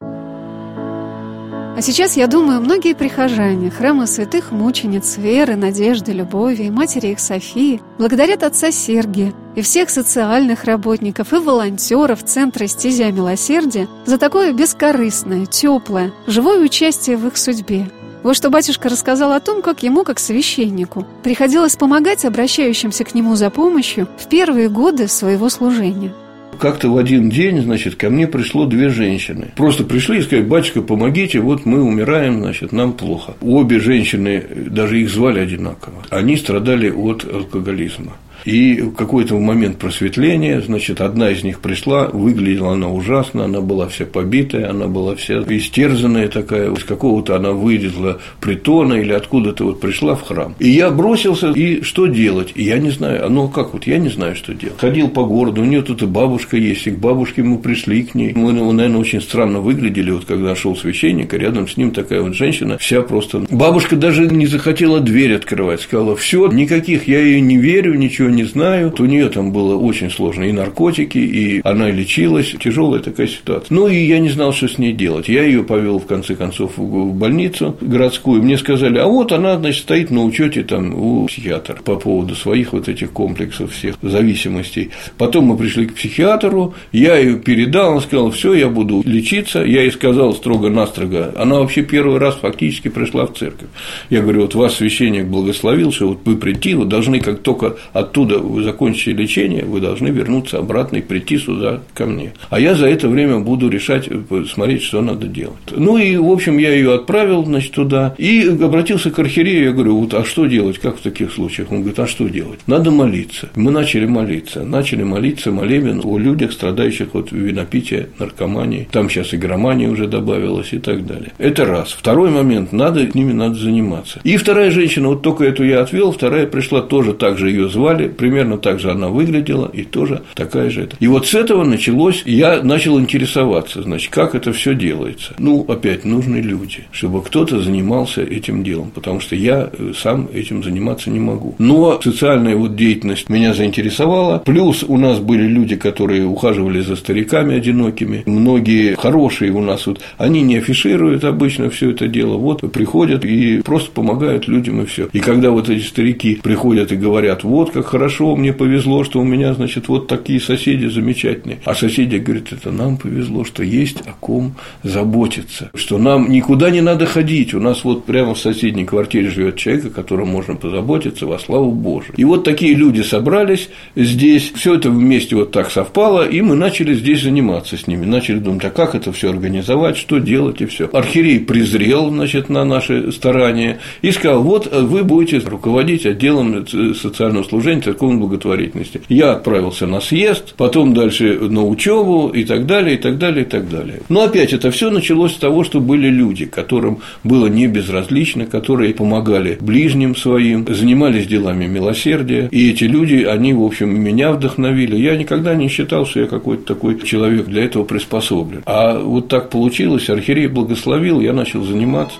А 1.77 1.83
сейчас, 1.83 2.17
я 2.17 2.27
думаю, 2.27 2.63
многие 2.63 2.95
прихожане 2.95 3.71
храма 3.71 4.07
святых 4.07 4.51
мучениц 4.51 5.19
Веры, 5.19 5.57
Надежды, 5.57 6.13
Любови 6.13 6.63
и 6.63 6.71
матери 6.71 7.09
их 7.09 7.21
Софии 7.21 7.83
благодарят 7.99 8.45
отца 8.45 8.71
Сергия 8.71 9.35
и 9.55 9.61
всех 9.61 9.91
социальных 9.91 10.65
работников 10.65 11.35
и 11.35 11.37
волонтеров 11.37 12.25
Центра 12.25 12.67
«Стезя 12.67 13.13
милосердия» 13.13 13.89
за 14.07 14.17
такое 14.17 14.55
бескорыстное, 14.55 15.45
теплое, 15.45 16.15
живое 16.27 16.65
участие 16.65 17.19
в 17.19 17.27
их 17.27 17.37
судьбе. 17.37 17.91
Вот 18.23 18.37
что 18.37 18.49
батюшка 18.49 18.89
рассказал 18.89 19.33
о 19.33 19.41
том, 19.41 19.61
как 19.61 19.83
ему, 19.83 20.03
как 20.03 20.19
священнику, 20.19 21.07
приходилось 21.23 21.77
помогать 21.77 22.25
обращающимся 22.25 23.05
к 23.05 23.13
нему 23.13 23.37
за 23.37 23.51
помощью 23.51 24.09
в 24.19 24.31
первые 24.31 24.71
годы 24.71 25.09
своего 25.09 25.51
служения– 25.51 26.15
как-то 26.59 26.89
в 26.89 26.97
один 26.97 27.31
день, 27.31 27.61
значит, 27.63 27.97
ко 27.97 28.11
мне 28.11 28.27
пришло 28.27 28.67
две 28.67 28.89
женщины. 28.89 29.53
Просто 29.57 29.85
пришли 29.85 30.19
и 30.19 30.23
сказали, 30.23 30.45
батюшка, 30.45 30.83
помогите, 30.83 31.41
вот 31.41 31.67
мы 31.67 31.83
умираем, 31.83 32.41
значит, 32.41 32.73
нам 32.73 32.93
плохо. 32.93 33.35
Обе 33.41 33.79
женщины, 33.79 34.43
даже 34.71 35.01
их 35.01 35.11
звали 35.11 35.41
одинаково, 35.41 36.05
они 36.11 36.37
страдали 36.37 36.91
от 36.91 37.25
алкоголизма. 37.25 38.15
И 38.47 38.81
в 38.81 38.93
какой-то 38.93 39.39
момент 39.39 39.79
просветления, 39.79 40.61
значит, 40.61 41.01
одна 41.01 41.31
из 41.31 41.43
них 41.43 41.61
пришла, 41.61 42.07
выглядела 42.07 42.75
она 42.75 42.89
ужасно, 42.89 43.45
она 43.45 43.61
была 43.61 43.89
вся 43.89 44.07
побитая, 44.07 44.71
она 44.71 44.87
была 44.87 45.17
вся 45.17 45.43
истерзанная 45.49 46.29
такая, 46.29 46.73
из 46.73 46.85
какого-то 46.85 47.35
она 47.35 47.51
вылезла 47.51 48.21
притона 48.41 48.95
или 48.95 49.13
откуда-то 49.13 49.65
вот 49.65 49.81
пришла 49.81 50.15
в 50.15 50.23
храм. 50.23 50.55
И 50.61 50.69
я 50.69 50.91
бросился, 50.91 51.51
и 51.51 51.83
что 51.83 52.07
делать? 52.07 52.53
И 52.55 52.63
я 52.63 52.79
не 52.79 52.91
знаю, 52.91 53.29
ну 53.31 53.49
как 53.49 53.73
вот, 53.73 53.87
я 53.89 53.99
не 53.99 54.11
знаю, 54.11 54.37
что 54.37 54.55
делать. 54.55 54.79
Ходил 54.79 55.09
по 55.09 55.25
городу, 55.25 55.63
у 55.63 55.65
нее 55.65 55.83
тут 55.83 56.03
и 56.03 56.07
бабушка 56.07 56.57
есть, 56.57 56.87
и 56.87 56.93
к 56.93 56.99
бабушке 56.99 57.43
мы 57.43 57.59
пришли 57.59 58.05
к 58.05 58.15
ней. 58.15 58.33
Мы, 58.33 58.53
ну, 58.53 58.71
наверное, 58.71 59.01
очень 59.01 59.21
странно 59.21 59.59
выглядели, 59.59 60.13
вот 60.13 60.25
когда 60.25 60.55
шел 60.55 60.77
священник, 60.77 61.35
а 61.35 61.39
рядом 61.39 61.67
с 61.67 61.77
ним 61.77 61.91
такая 61.91 62.23
вот 62.23 62.35
женщина, 62.35 62.79
вся 62.79 63.03
просто... 63.03 63.45
Бабушка 63.51 63.97
даже 63.97 64.29
не 64.29 64.47
захотела 64.47 65.01
дверь 65.01 65.35
открывать, 65.35 65.81
сказала, 65.81 66.15
все, 66.15 66.47
никаких, 66.47 67.09
я 67.09 67.19
ее 67.19 67.41
не 67.41 67.57
верю, 67.57 67.95
ничего 67.95 68.36
не 68.37 68.45
знаю. 68.45 68.95
У 68.99 69.05
нее 69.05 69.29
там 69.29 69.53
было 69.53 69.77
очень 69.77 70.11
сложно, 70.11 70.45
и 70.45 70.53
наркотики, 70.53 71.19
и 71.19 71.61
она 71.65 71.91
лечилась, 71.91 72.55
тяжелая 72.61 73.01
такая 73.01 73.27
ситуация. 73.27 73.75
Ну, 73.75 73.89
и 73.89 73.97
я 73.97 74.19
не 74.19 74.29
знал, 74.29 74.53
что 74.53 74.69
с 74.69 74.79
ней 74.79 74.93
делать. 74.93 75.29
Я 75.29 75.43
ее 75.43 75.65
повел, 75.65 75.99
в 75.99 76.07
конце 76.07 76.35
концов, 76.35 76.77
в 76.77 77.15
больницу 77.15 77.77
городскую. 77.81 78.43
Мне 78.43 78.59
сказали, 78.59 78.99
а 78.99 79.07
вот 79.07 79.33
она, 79.33 79.57
значит, 79.59 79.83
стоит 79.83 80.11
на 80.11 80.23
учете 80.23 80.63
там 80.63 80.95
у 80.95 81.27
психиатра 81.27 81.77
по 81.83 81.97
поводу 81.97 82.35
своих 82.35 82.73
вот 82.73 82.89
этих 82.89 83.11
комплексов 83.13 83.73
всех 83.73 83.97
зависимостей. 84.03 84.91
Потом 85.17 85.47
мы 85.47 85.57
пришли 85.57 85.87
к 85.87 85.95
психиатру, 85.95 86.75
я 86.93 87.17
ее 87.17 87.39
передал, 87.39 87.95
он 87.95 88.01
сказал, 88.03 88.31
все, 88.31 88.55
я 88.55 88.69
буду 88.69 89.03
лечиться. 89.05 89.65
Я 89.65 89.83
ей 89.83 89.91
сказал 89.91 90.35
строго-настрого, 90.35 91.33
она 91.37 91.61
вообще 91.61 91.83
первый 91.83 92.19
раз 92.19 92.37
фактически 92.37 92.89
пришла 92.89 93.27
в 93.27 93.35
церковь. 93.35 93.69
Я 94.11 94.21
говорю, 94.21 94.43
вот 94.43 94.55
вас 94.55 94.75
священник 94.77 95.27
благословил, 95.27 95.93
что 95.93 96.09
вот 96.09 96.19
вы 96.25 96.37
прийти, 96.37 96.75
вы 96.75 96.85
должны, 96.85 97.21
как 97.21 97.41
только 97.41 97.77
оттуда 97.93 98.26
вы 98.35 98.63
закончите 98.63 99.13
лечение, 99.13 99.65
вы 99.65 99.81
должны 99.81 100.09
вернуться 100.09 100.59
обратно 100.59 100.97
и 100.97 101.03
прийти 101.03 101.39
сюда 101.39 101.81
ко 101.95 102.07
мне. 102.07 102.33
А 102.51 102.61
я 102.61 102.75
за 102.75 102.89
это 102.89 103.09
время 103.09 103.39
буду 103.39 103.69
решать, 103.69 104.09
смотреть, 104.53 104.83
что 104.83 105.01
надо 105.01 105.27
делать. 105.27 105.57
Ну 105.71 105.99
и, 105.99 106.17
в 106.17 106.31
общем, 106.31 106.59
я 106.59 106.73
ее 106.73 106.95
отправил, 106.95 107.45
значит, 107.45 107.73
туда 107.73 108.15
и 108.19 108.47
обратился 108.49 109.11
к 109.11 109.19
архиерею, 109.19 109.65
я 109.67 109.73
говорю, 109.73 109.99
вот, 109.99 110.15
а 110.15 110.25
что 110.25 110.47
делать, 110.47 110.79
как 110.79 110.99
в 110.99 111.03
таких 111.03 111.33
случаях? 111.33 111.71
Он 111.71 111.79
говорит, 111.79 111.99
а 111.99 112.07
что 112.07 112.29
делать? 112.29 112.61
Надо 112.67 112.91
молиться. 112.91 113.49
Мы 113.55 113.71
начали 113.71 114.07
молиться, 114.07 114.65
начали 114.65 115.03
молиться 115.03 115.51
молебен 115.51 116.01
о 116.05 116.19
людях, 116.19 116.53
страдающих 116.53 117.15
от 117.15 117.33
винопития, 117.33 118.09
наркомании, 118.19 118.89
там 118.91 119.11
сейчас 119.11 119.33
и 119.33 119.37
громания 119.37 119.89
уже 119.89 120.07
добавилась 120.07 120.73
и 120.73 120.79
так 120.79 121.07
далее. 121.07 121.33
Это 121.39 121.65
раз. 121.65 121.93
Второй 121.93 122.31
момент, 122.31 122.73
надо, 122.73 123.09
с 123.09 123.15
ними 123.15 123.33
надо 123.33 123.55
заниматься. 123.55 124.21
И 124.25 124.37
вторая 124.37 124.71
женщина, 124.71 125.09
вот 125.09 125.23
только 125.23 125.45
эту 125.45 125.65
я 125.65 125.81
отвел, 125.81 126.13
вторая 126.13 126.47
пришла, 126.47 126.81
тоже 126.81 127.13
так 127.13 127.39
же 127.39 127.51
ее 127.51 127.69
звали, 127.69 128.09
примерно 128.17 128.59
так 128.59 128.81
же 128.81 128.91
она 128.91 129.09
выглядела, 129.09 129.71
и 129.73 129.83
тоже 129.83 130.23
такая 130.35 130.71
же 130.71 130.83
это. 130.83 130.97
И 131.01 131.07
вот 131.07 131.27
с 131.27 131.35
этого 131.35 131.65
началось, 131.65 132.23
я 132.27 132.63
начал 132.63 132.99
интересоваться, 133.01 133.83
значит, 133.83 134.11
как 134.11 134.35
это 134.35 134.53
все 134.53 134.75
делается. 134.75 135.35
Ну, 135.39 135.65
опять, 135.69 136.05
нужны 136.05 136.37
люди, 136.37 136.85
чтобы 136.93 137.23
кто-то 137.23 137.61
занимался 137.61 138.23
этим 138.23 138.65
делом, 138.65 138.91
потому 138.95 139.21
что 139.21 139.37
я 139.37 139.71
э, 139.73 139.93
сам 139.97 140.29
этим 140.33 140.63
заниматься 140.63 141.11
не 141.11 141.21
могу. 141.21 141.55
Но 141.59 142.01
социальная 142.03 142.57
вот 142.57 142.77
деятельность 142.77 143.29
меня 143.29 143.55
заинтересовала, 143.55 144.39
плюс 144.39 144.85
у 144.87 144.97
нас 144.97 145.19
были 145.19 145.47
люди, 145.47 145.77
которые 145.77 146.27
ухаживали 146.27 146.81
за 146.81 146.97
стариками 146.97 147.57
одинокими, 147.57 148.23
многие 148.27 148.95
хорошие 148.97 149.53
у 149.53 149.61
нас 149.61 149.87
вот, 149.87 150.01
они 150.19 150.43
не 150.43 150.57
афишируют 150.57 151.25
обычно 151.25 151.71
все 151.71 151.91
это 151.91 152.09
дело, 152.09 152.37
вот 152.37 152.61
приходят 152.73 153.25
и 153.25 153.63
просто 153.63 153.91
помогают 153.91 154.49
людям 154.49 154.83
и 154.83 154.87
все. 154.87 155.09
И 155.13 155.21
когда 155.21 155.51
вот 155.51 155.69
эти 155.69 155.85
старики 155.85 156.41
приходят 156.43 156.93
и 156.93 156.97
говорят, 156.97 157.45
вот 157.45 157.71
как 157.71 157.87
хорошо, 157.97 158.37
мне 158.37 158.53
повезло, 158.53 159.05
что 159.05 159.21
у 159.21 159.25
меня, 159.25 159.55
значит, 159.55 159.89
вот 159.89 160.07
такие 160.07 160.39
соседи 160.39 160.85
замечательные, 160.85 161.61
а 161.65 161.75
соседи 161.75 162.17
говорят, 162.17 162.53
это 162.53 162.71
нам 162.71 162.99
повезло, 162.99 163.43
что 163.45 163.63
есть 163.63 164.03
о 164.07 164.13
ком 164.21 164.55
заботиться, 164.83 165.71
что 165.75 165.97
нам 165.97 166.31
никуда 166.31 166.69
не 166.69 166.83
надо 166.83 167.07
ходить, 167.07 167.55
у 167.55 167.61
нас 167.61 167.85
вот 167.85 168.05
прямо 168.05 168.35
в 168.35 168.39
соседней 168.39 168.85
квартире 168.85 169.31
живет 169.31 169.57
человек, 169.57 169.87
о 169.87 169.91
котором 169.91 170.29
можно 170.29 170.57
позаботиться 170.57 171.27
во 171.27 171.39
славу 171.39 171.73
Божию. 171.73 172.13
И 172.19 172.25
вот 172.25 172.45
такие 172.45 172.75
люди 172.75 173.01
собрались 173.01 173.71
здесь, 173.95 174.53
все 174.55 174.75
это 174.75 174.91
вместе 174.91 175.35
вот 175.35 175.53
так 175.53 175.71
совпало, 175.71 176.29
и 176.29 176.43
мы 176.43 176.55
начали 176.55 176.93
здесь 176.93 177.23
заниматься 177.23 177.79
с 177.79 177.87
ними, 177.87 178.05
начали 178.05 178.41
думать, 178.41 178.65
а 178.67 178.71
как 178.71 178.95
это 178.95 179.11
все 179.11 179.31
организовать, 179.31 179.97
что 179.97 180.19
делать 180.19 180.61
и 180.61 180.67
все. 180.67 180.91
Архиерей 180.93 181.41
презрел, 181.41 182.11
значит, 182.11 182.51
на 182.51 182.67
наши 182.67 183.11
старания 183.11 183.79
и 184.03 184.11
сказал, 184.11 184.43
вот 184.43 184.71
вы 184.71 185.03
будете 185.03 185.39
руководить 185.39 186.05
отделом 186.05 186.67
социального 186.67 187.43
служения 187.45 187.86
церковной 187.87 188.19
благотворительности. 188.19 189.01
Я 189.09 189.33
отправился 189.33 189.87
на 189.87 190.01
съезд, 190.01 190.55
потом 190.57 190.93
дальше 190.93 191.39
на 191.41 191.65
учебу 191.65 192.29
и 192.29 192.45
так 192.45 192.67
далее, 192.67 192.97
и 192.97 192.99
так 192.99 193.19
далее, 193.19 193.45
и 193.45 193.49
так 193.49 193.69
далее. 193.69 194.01
Но 194.09 194.23
опять 194.23 194.53
это 194.53 194.71
все 194.71 194.91
началось 194.91 195.35
с 195.35 195.39
того, 195.39 195.63
что 195.63 195.81
были 195.81 196.09
люди, 196.09 196.47
которым 196.47 196.99
было 197.23 197.47
не 197.47 197.69
безразлично, 197.69 198.47
которые 198.47 198.93
помогали 198.93 199.57
ближним 199.61 200.17
своим, 200.17 200.67
занимались 200.69 201.27
делами 201.27 201.67
милосердия, 201.67 202.49
и 202.51 202.71
эти 202.71 202.85
люди, 202.85 203.23
они, 203.23 203.53
в 203.53 203.63
общем, 203.63 203.89
меня 204.01 204.33
вдохновили. 204.33 204.97
Я 204.97 205.17
никогда 205.17 205.55
не 205.55 205.69
считал, 205.69 206.07
что 206.07 206.21
я 206.21 206.27
какой-то 206.27 206.65
такой 206.75 207.01
человек 207.01 207.47
для 207.47 207.65
этого 207.65 207.85
приспособлен. 207.85 208.63
А 208.67 208.99
вот 208.99 209.29
так 209.29 209.51
получилось, 209.51 210.11
архиерей 210.11 210.49
благословил, 210.49 211.21
я 211.21 211.33
начал 211.33 211.63
заниматься. 211.63 212.19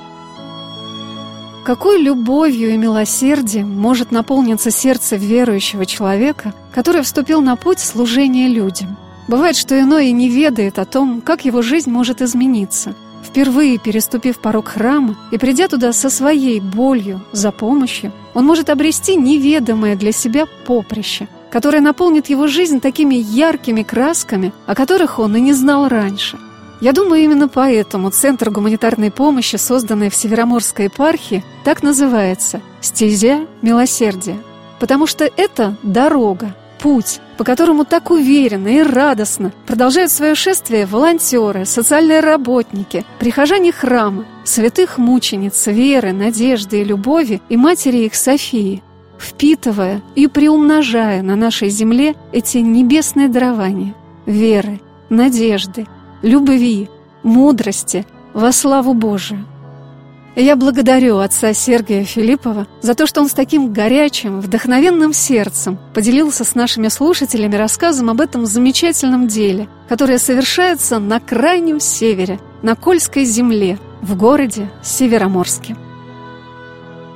Какой 1.67 2.01
любовью 2.01 2.73
и 2.73 2.77
милосердием 2.77 3.69
может 3.69 4.13
наполниться 4.13 4.71
сердце 4.71 5.17
верующего 5.17 5.85
человека, 5.85 6.55
который 6.73 7.03
вступил 7.03 7.41
на 7.41 7.57
путь 7.57 7.81
служения 7.81 8.47
людям? 8.47 8.97
Бывает, 9.27 9.57
что 9.57 9.77
иной 9.77 10.13
не 10.13 10.29
ведает 10.29 10.79
о 10.79 10.85
том, 10.85 11.21
как 11.21 11.45
его 11.45 11.63
жизнь 11.63 11.91
может 11.91 12.23
измениться. 12.23 12.95
Впервые 13.25 13.79
переступив 13.79 14.39
порог 14.39 14.69
храма 14.69 15.17
и 15.33 15.39
придя 15.39 15.67
туда 15.67 15.93
со 15.93 16.09
своей 16.09 16.61
болью 16.61 17.21
за 17.33 17.51
помощью, 17.51 18.13
он 18.33 18.47
может 18.47 18.71
обрести 18.71 19.17
неведомое 19.17 19.97
для 19.97 20.13
себя 20.13 20.47
поприще, 20.67 21.27
которое 21.51 21.81
наполнит 21.81 22.29
его 22.31 22.47
жизнь 22.47 22.79
такими 22.79 23.17
яркими 23.17 23.83
красками, 23.83 24.53
о 24.67 24.77
которых 24.77 25.19
он 25.19 25.35
и 25.35 25.41
не 25.41 25.53
знал 25.53 25.89
раньше– 25.89 26.39
я 26.81 26.93
думаю, 26.93 27.23
именно 27.23 27.49
поэтому 27.49 28.11
Центр 28.11 28.51
гуманитарной 28.51 29.11
помощи, 29.11 29.57
созданный 29.57 30.11
в 30.11 30.15
Североморской 30.15 30.87
епархии, 30.87 31.45
так 31.65 31.83
называется 31.83 32.61
«Стезя 32.81 33.47
милосердия». 33.63 34.37
Потому 34.79 35.07
что 35.07 35.31
это 35.37 35.77
дорога, 35.83 36.55
путь, 36.79 37.21
по 37.39 37.45
которому 37.45 37.85
так 37.85 38.11
уверенно 38.11 38.69
и 38.69 38.83
радостно 38.83 39.53
продолжают 39.67 40.13
свое 40.13 40.35
шествие 40.35 40.87
волонтеры, 40.87 41.65
социальные 41.65 42.21
работники, 42.21 43.05
прихожане 43.19 43.73
храма, 43.73 44.27
святых 44.45 44.99
мучениц 44.99 45.67
веры, 45.67 46.13
надежды 46.13 46.81
и 46.81 46.85
любови 46.85 47.41
и 47.49 47.57
матери 47.57 48.05
их 48.05 48.15
Софии, 48.15 48.83
впитывая 49.19 50.03
и 50.15 50.27
приумножая 50.27 51.23
на 51.23 51.37
нашей 51.37 51.71
земле 51.71 52.15
эти 52.33 52.59
небесные 52.59 53.29
дарования 53.29 53.95
веры, 54.27 54.81
надежды, 55.09 55.87
любви, 56.23 56.89
мудрости 57.23 58.05
во 58.35 58.53
славу 58.53 58.95
Божию. 58.95 59.47
Я 60.39 60.55
благодарю 60.55 61.17
отца 61.17 61.55
Сергия 61.55 62.05
Филиппова 62.05 62.67
за 62.83 62.95
то, 62.95 63.07
что 63.07 63.23
он 63.23 63.29
с 63.29 63.33
таким 63.33 63.73
горячим, 63.73 64.43
вдохновенным 64.43 65.15
сердцем 65.15 65.79
поделился 65.95 66.45
с 66.45 66.55
нашими 66.55 66.89
слушателями 66.89 67.57
рассказом 67.57 68.11
об 68.11 68.21
этом 68.21 68.45
замечательном 68.45 69.29
деле, 69.29 69.67
которое 69.89 70.19
совершается 70.19 70.99
на 70.99 71.21
крайнем 71.21 71.81
севере, 71.81 72.39
на 72.63 72.75
Кольской 72.75 73.25
земле, 73.25 73.79
в 74.03 74.15
городе 74.15 74.71
Североморске. 74.83 75.75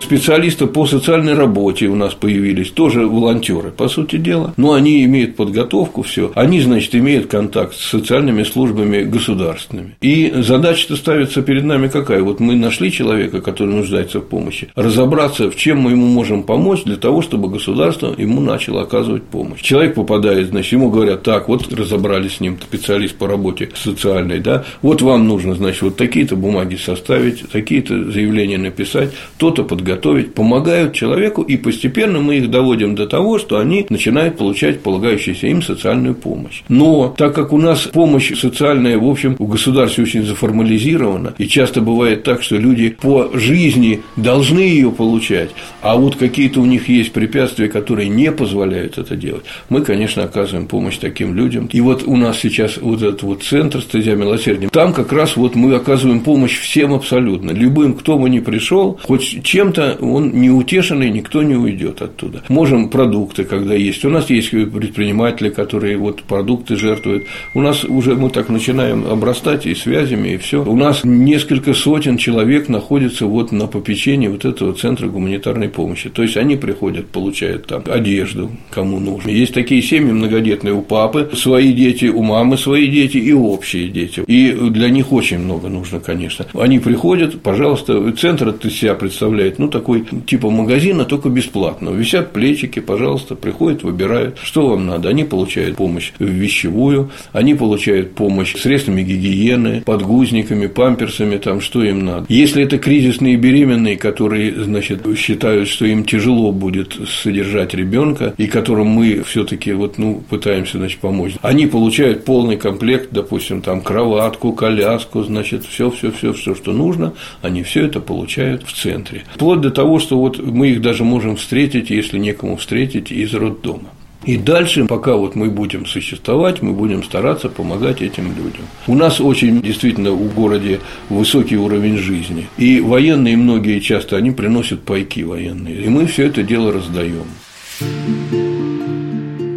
Специалисты 0.01 0.67
по 0.67 0.87
социальной 0.87 1.35
работе 1.35 1.87
у 1.87 1.95
нас 1.95 2.15
появились, 2.15 2.71
тоже 2.71 3.07
волонтеры, 3.07 3.71
по 3.71 3.89
сути 3.89 4.17
дела. 4.17 4.55
Но 4.57 4.73
они 4.73 5.05
имеют 5.05 5.37
подготовку, 5.37 6.03
все. 6.03 6.33
Они, 6.35 6.61
значит, 6.61 6.95
имеют 6.95 7.27
контакт 7.27 7.75
с 7.75 7.91
социальными 7.91 8.43
службами 8.43 9.03
государственными. 9.03 9.97
И 10.01 10.33
задача-то 10.35 10.97
ставится 10.97 11.43
перед 11.43 11.65
нами 11.65 11.89
какая? 11.89 12.23
Вот 12.23 12.41
мы 12.41 12.55
нашли 12.57 12.91
человека, 12.91 13.41
который 13.41 13.75
нуждается 13.75 14.21
в 14.21 14.25
помощи, 14.25 14.69
разобраться, 14.75 15.51
в 15.51 15.57
чем 15.57 15.81
мы 15.81 15.93
ему 15.93 16.07
можем 16.07 16.43
помочь 16.45 16.85
для 16.85 16.97
того, 16.97 17.21
чтобы 17.21 17.49
государство 17.49 18.15
ему 18.17 18.41
начало 18.41 18.83
оказывать 18.83 19.25
помощь. 19.25 19.61
Человек 19.61 19.95
попадает, 19.95 20.49
значит, 20.49 20.73
ему 20.73 20.91
говорят, 20.91 21.23
так, 21.23 21.49
вот 21.49 21.73
разобрались 21.73 22.37
с 22.37 22.41
ним, 22.41 22.59
специалист 22.61 23.15
по 23.15 23.27
работе 23.27 23.69
социальной, 23.75 24.41
да, 24.41 24.65
вот 24.83 25.03
вам 25.03 25.29
нужно, 25.29 25.55
значит, 25.55 25.83
вот 25.83 25.97
такие-то 25.97 26.37
бумаги 26.37 26.77
составить, 26.77 27.49
такие-то 27.51 28.11
заявления 28.11 28.59
написать, 28.59 29.11
то-то 29.37 29.63
подготовить 29.63 29.90
готовить, 29.91 30.35
помогают 30.35 30.95
человеку, 30.95 31.43
и 31.43 31.57
постепенно 31.57 32.21
мы 32.21 32.37
их 32.37 32.51
доводим 32.51 32.95
до 32.95 33.07
того, 33.07 33.39
что 33.39 33.59
они 33.59 33.87
начинают 33.89 34.37
получать 34.37 34.81
полагающуюся 34.81 35.49
им 35.49 35.63
социальную 35.63 36.15
помощь. 36.15 36.63
Но 36.69 37.15
так 37.17 37.35
как 37.35 37.53
у 37.53 37.59
нас 37.59 37.83
помощь 37.83 38.33
социальная, 38.39 38.99
в 38.99 39.09
общем, 39.09 39.37
в 39.39 39.49
государстве 39.49 40.05
очень 40.05 40.25
заформализирована, 40.25 41.35
и 41.39 41.47
часто 41.47 41.81
бывает 41.81 42.23
так, 42.23 42.43
что 42.43 42.57
люди 42.57 42.97
по 43.01 43.31
жизни 43.35 44.01
должны 44.17 44.61
ее 44.61 44.91
получать, 44.91 45.51
а 45.83 45.97
вот 45.97 46.17
какие-то 46.17 46.61
у 46.61 46.67
них 46.67 46.89
есть 46.89 47.13
препятствия, 47.13 47.69
которые 47.69 48.09
не 48.09 48.31
позволяют 48.31 48.99
это 48.99 49.17
делать, 49.17 49.45
мы, 49.69 49.81
конечно, 49.83 50.23
оказываем 50.25 50.67
помощь 50.67 50.99
таким 50.99 51.35
людям. 51.35 51.69
И 51.73 51.81
вот 51.81 52.05
у 52.07 52.17
нас 52.17 52.39
сейчас 52.39 52.77
вот 52.77 53.03
этот 53.03 53.23
вот 53.23 53.43
центр 53.43 53.81
стадия 53.81 54.15
милосердия, 54.15 54.69
там 54.69 54.93
как 54.93 55.13
раз 55.13 55.37
вот 55.37 55.55
мы 55.57 55.75
оказываем 55.75 56.21
помощь 56.21 56.59
всем 56.59 56.95
абсолютно, 56.95 57.51
любым, 57.51 57.95
кто 57.95 58.19
бы 58.19 58.31
ни 58.31 58.41
пришел, 58.41 58.99
хоть 59.03 59.43
чем-то 59.43 59.80
он 60.01 60.33
не 60.33 60.51
утешенный, 60.51 61.11
никто 61.11 61.43
не 61.43 61.55
уйдет 61.55 62.03
оттуда. 62.03 62.43
Можем 62.49 62.89
продукты, 62.89 63.45
когда 63.45 63.75
есть. 63.75 64.05
У 64.05 64.11
нас 64.11 64.31
есть 64.31 64.51
предприниматели, 64.51 65.49
которые 65.51 65.97
вот 65.97 66.23
продукты 66.23 66.77
жертвуют. 66.77 67.25
У 67.55 67.61
нас 67.61 67.85
уже 67.85 68.15
мы 68.15 68.31
так 68.31 68.49
начинаем 68.49 69.07
обрастать 69.07 69.67
и 69.67 69.75
связями, 69.75 70.31
и 70.31 70.37
все. 70.37 70.63
У 70.63 70.77
нас 70.77 71.05
несколько 71.05 71.75
сотен 71.75 72.17
человек 72.17 72.69
находится 72.69 73.27
вот 73.27 73.53
на 73.53 73.67
попечении 73.67 74.29
вот 74.29 74.45
этого 74.45 74.73
центра 74.73 75.09
гуманитарной 75.09 75.69
помощи. 75.69 76.09
То 76.11 76.23
есть 76.23 76.37
они 76.37 76.57
приходят, 76.57 77.09
получают 77.09 77.67
там 77.67 77.83
одежду, 77.87 78.51
кому 78.71 79.01
нужно. 79.01 79.31
Есть 79.31 79.55
такие 79.55 79.83
семьи 79.83 80.13
многодетные 80.13 80.75
у 80.75 80.83
папы, 80.83 81.31
свои 81.35 81.73
дети, 81.73 82.07
у 82.07 82.23
мамы 82.23 82.57
свои 82.57 82.89
дети 82.89 83.17
и 83.17 83.33
общие 83.33 83.89
дети. 83.89 84.23
И 84.27 84.53
для 84.53 84.91
них 84.91 85.13
очень 85.13 85.39
много 85.39 85.69
нужно, 85.69 86.01
конечно. 86.01 86.47
Они 86.55 86.79
приходят, 86.79 87.43
пожалуйста, 87.43 88.13
центр 88.13 88.49
от 88.49 88.65
себя 88.73 88.95
представляет, 88.95 89.59
ну, 89.59 89.69
такой 89.71 90.05
типа 90.27 90.51
магазина, 90.51 91.05
только 91.05 91.29
бесплатно. 91.29 91.91
Висят 91.91 92.33
плечики, 92.33 92.81
пожалуйста, 92.81 93.35
приходят, 93.35 93.83
выбирают, 93.83 94.39
что 94.43 94.69
вам 94.69 94.87
надо. 94.87 95.09
Они 95.09 95.25
получают 95.25 95.77
помощь 95.77 96.13
вещевую, 96.19 97.11
они 97.33 97.55
получают 97.55 98.15
помощь 98.15 98.55
средствами 98.57 99.03
гигиены, 99.03 99.83
подгузниками, 99.83 100.67
памперсами, 100.67 101.37
там, 101.39 101.61
что 101.61 101.83
им 101.83 102.05
надо. 102.05 102.27
Если 102.29 102.63
это 102.63 102.79
кризисные 102.79 103.37
беременные, 103.37 103.97
которые, 103.97 104.53
значит, 104.65 105.01
считают, 105.17 105.69
что 105.69 105.87
им 105.87 106.05
тяжело 106.05 106.53
будет 106.53 106.97
содержать 107.23 107.75
ребенка, 107.75 108.35
и 108.37 108.47
которым 108.47 108.89
мы 108.89 109.23
все-таки 109.23 109.73
вот, 109.73 109.99
ну, 109.99 110.23
пытаемся, 110.29 110.79
значит, 110.79 111.01
помочь, 111.01 111.35
они 111.43 111.67
получают 111.67 112.25
полный 112.25 112.57
комплект, 112.57 113.09
допустим, 113.11 113.63
там, 113.63 113.81
кроватку, 113.81 114.53
коляску, 114.53 115.23
значит, 115.23 115.65
все, 115.65 115.91
все, 115.91 116.11
все, 116.11 116.33
все, 116.33 116.55
что 116.55 116.73
нужно, 116.73 117.13
они 117.43 117.63
все 117.63 117.87
это 117.87 118.01
получают 118.01 118.65
в 118.65 118.73
центре. 118.73 119.23
Вплоть 119.61 119.73
до 119.73 119.77
того, 119.77 119.99
что 119.99 120.19
вот 120.19 120.39
мы 120.39 120.71
их 120.71 120.81
даже 120.81 121.05
можем 121.05 121.37
встретить, 121.37 121.91
если 121.91 122.19
некому 122.19 122.57
встретить, 122.57 123.13
из 123.13 123.35
роддома. 123.35 123.91
И 124.25 124.37
дальше, 124.37 124.87
пока 124.87 125.17
вот 125.17 125.35
мы 125.35 125.51
будем 125.51 125.87
существовать, 125.87 126.63
мы 126.63 126.73
будем 126.73 127.03
стараться 127.03 127.49
помогать 127.49 128.03
этим 128.03 128.29
людям. 128.29 128.65
У 128.87 128.95
нас 128.95 129.21
очень 129.21 129.61
действительно 129.61 130.13
в 130.13 130.35
городе 130.35 130.81
высокий 131.11 131.57
уровень 131.57 131.97
жизни. 131.97 132.47
И 132.59 132.81
военные 132.81 133.37
многие 133.37 133.81
часто, 133.81 134.17
они 134.17 134.31
приносят 134.31 134.81
пайки 134.83 135.23
военные. 135.23 135.85
И 135.85 135.89
мы 135.89 136.07
все 136.07 136.27
это 136.27 136.43
дело 136.43 136.73
раздаем. 136.73 137.27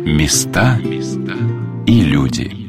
Места 0.06 0.80
и 1.88 2.02
люди. 2.02 2.63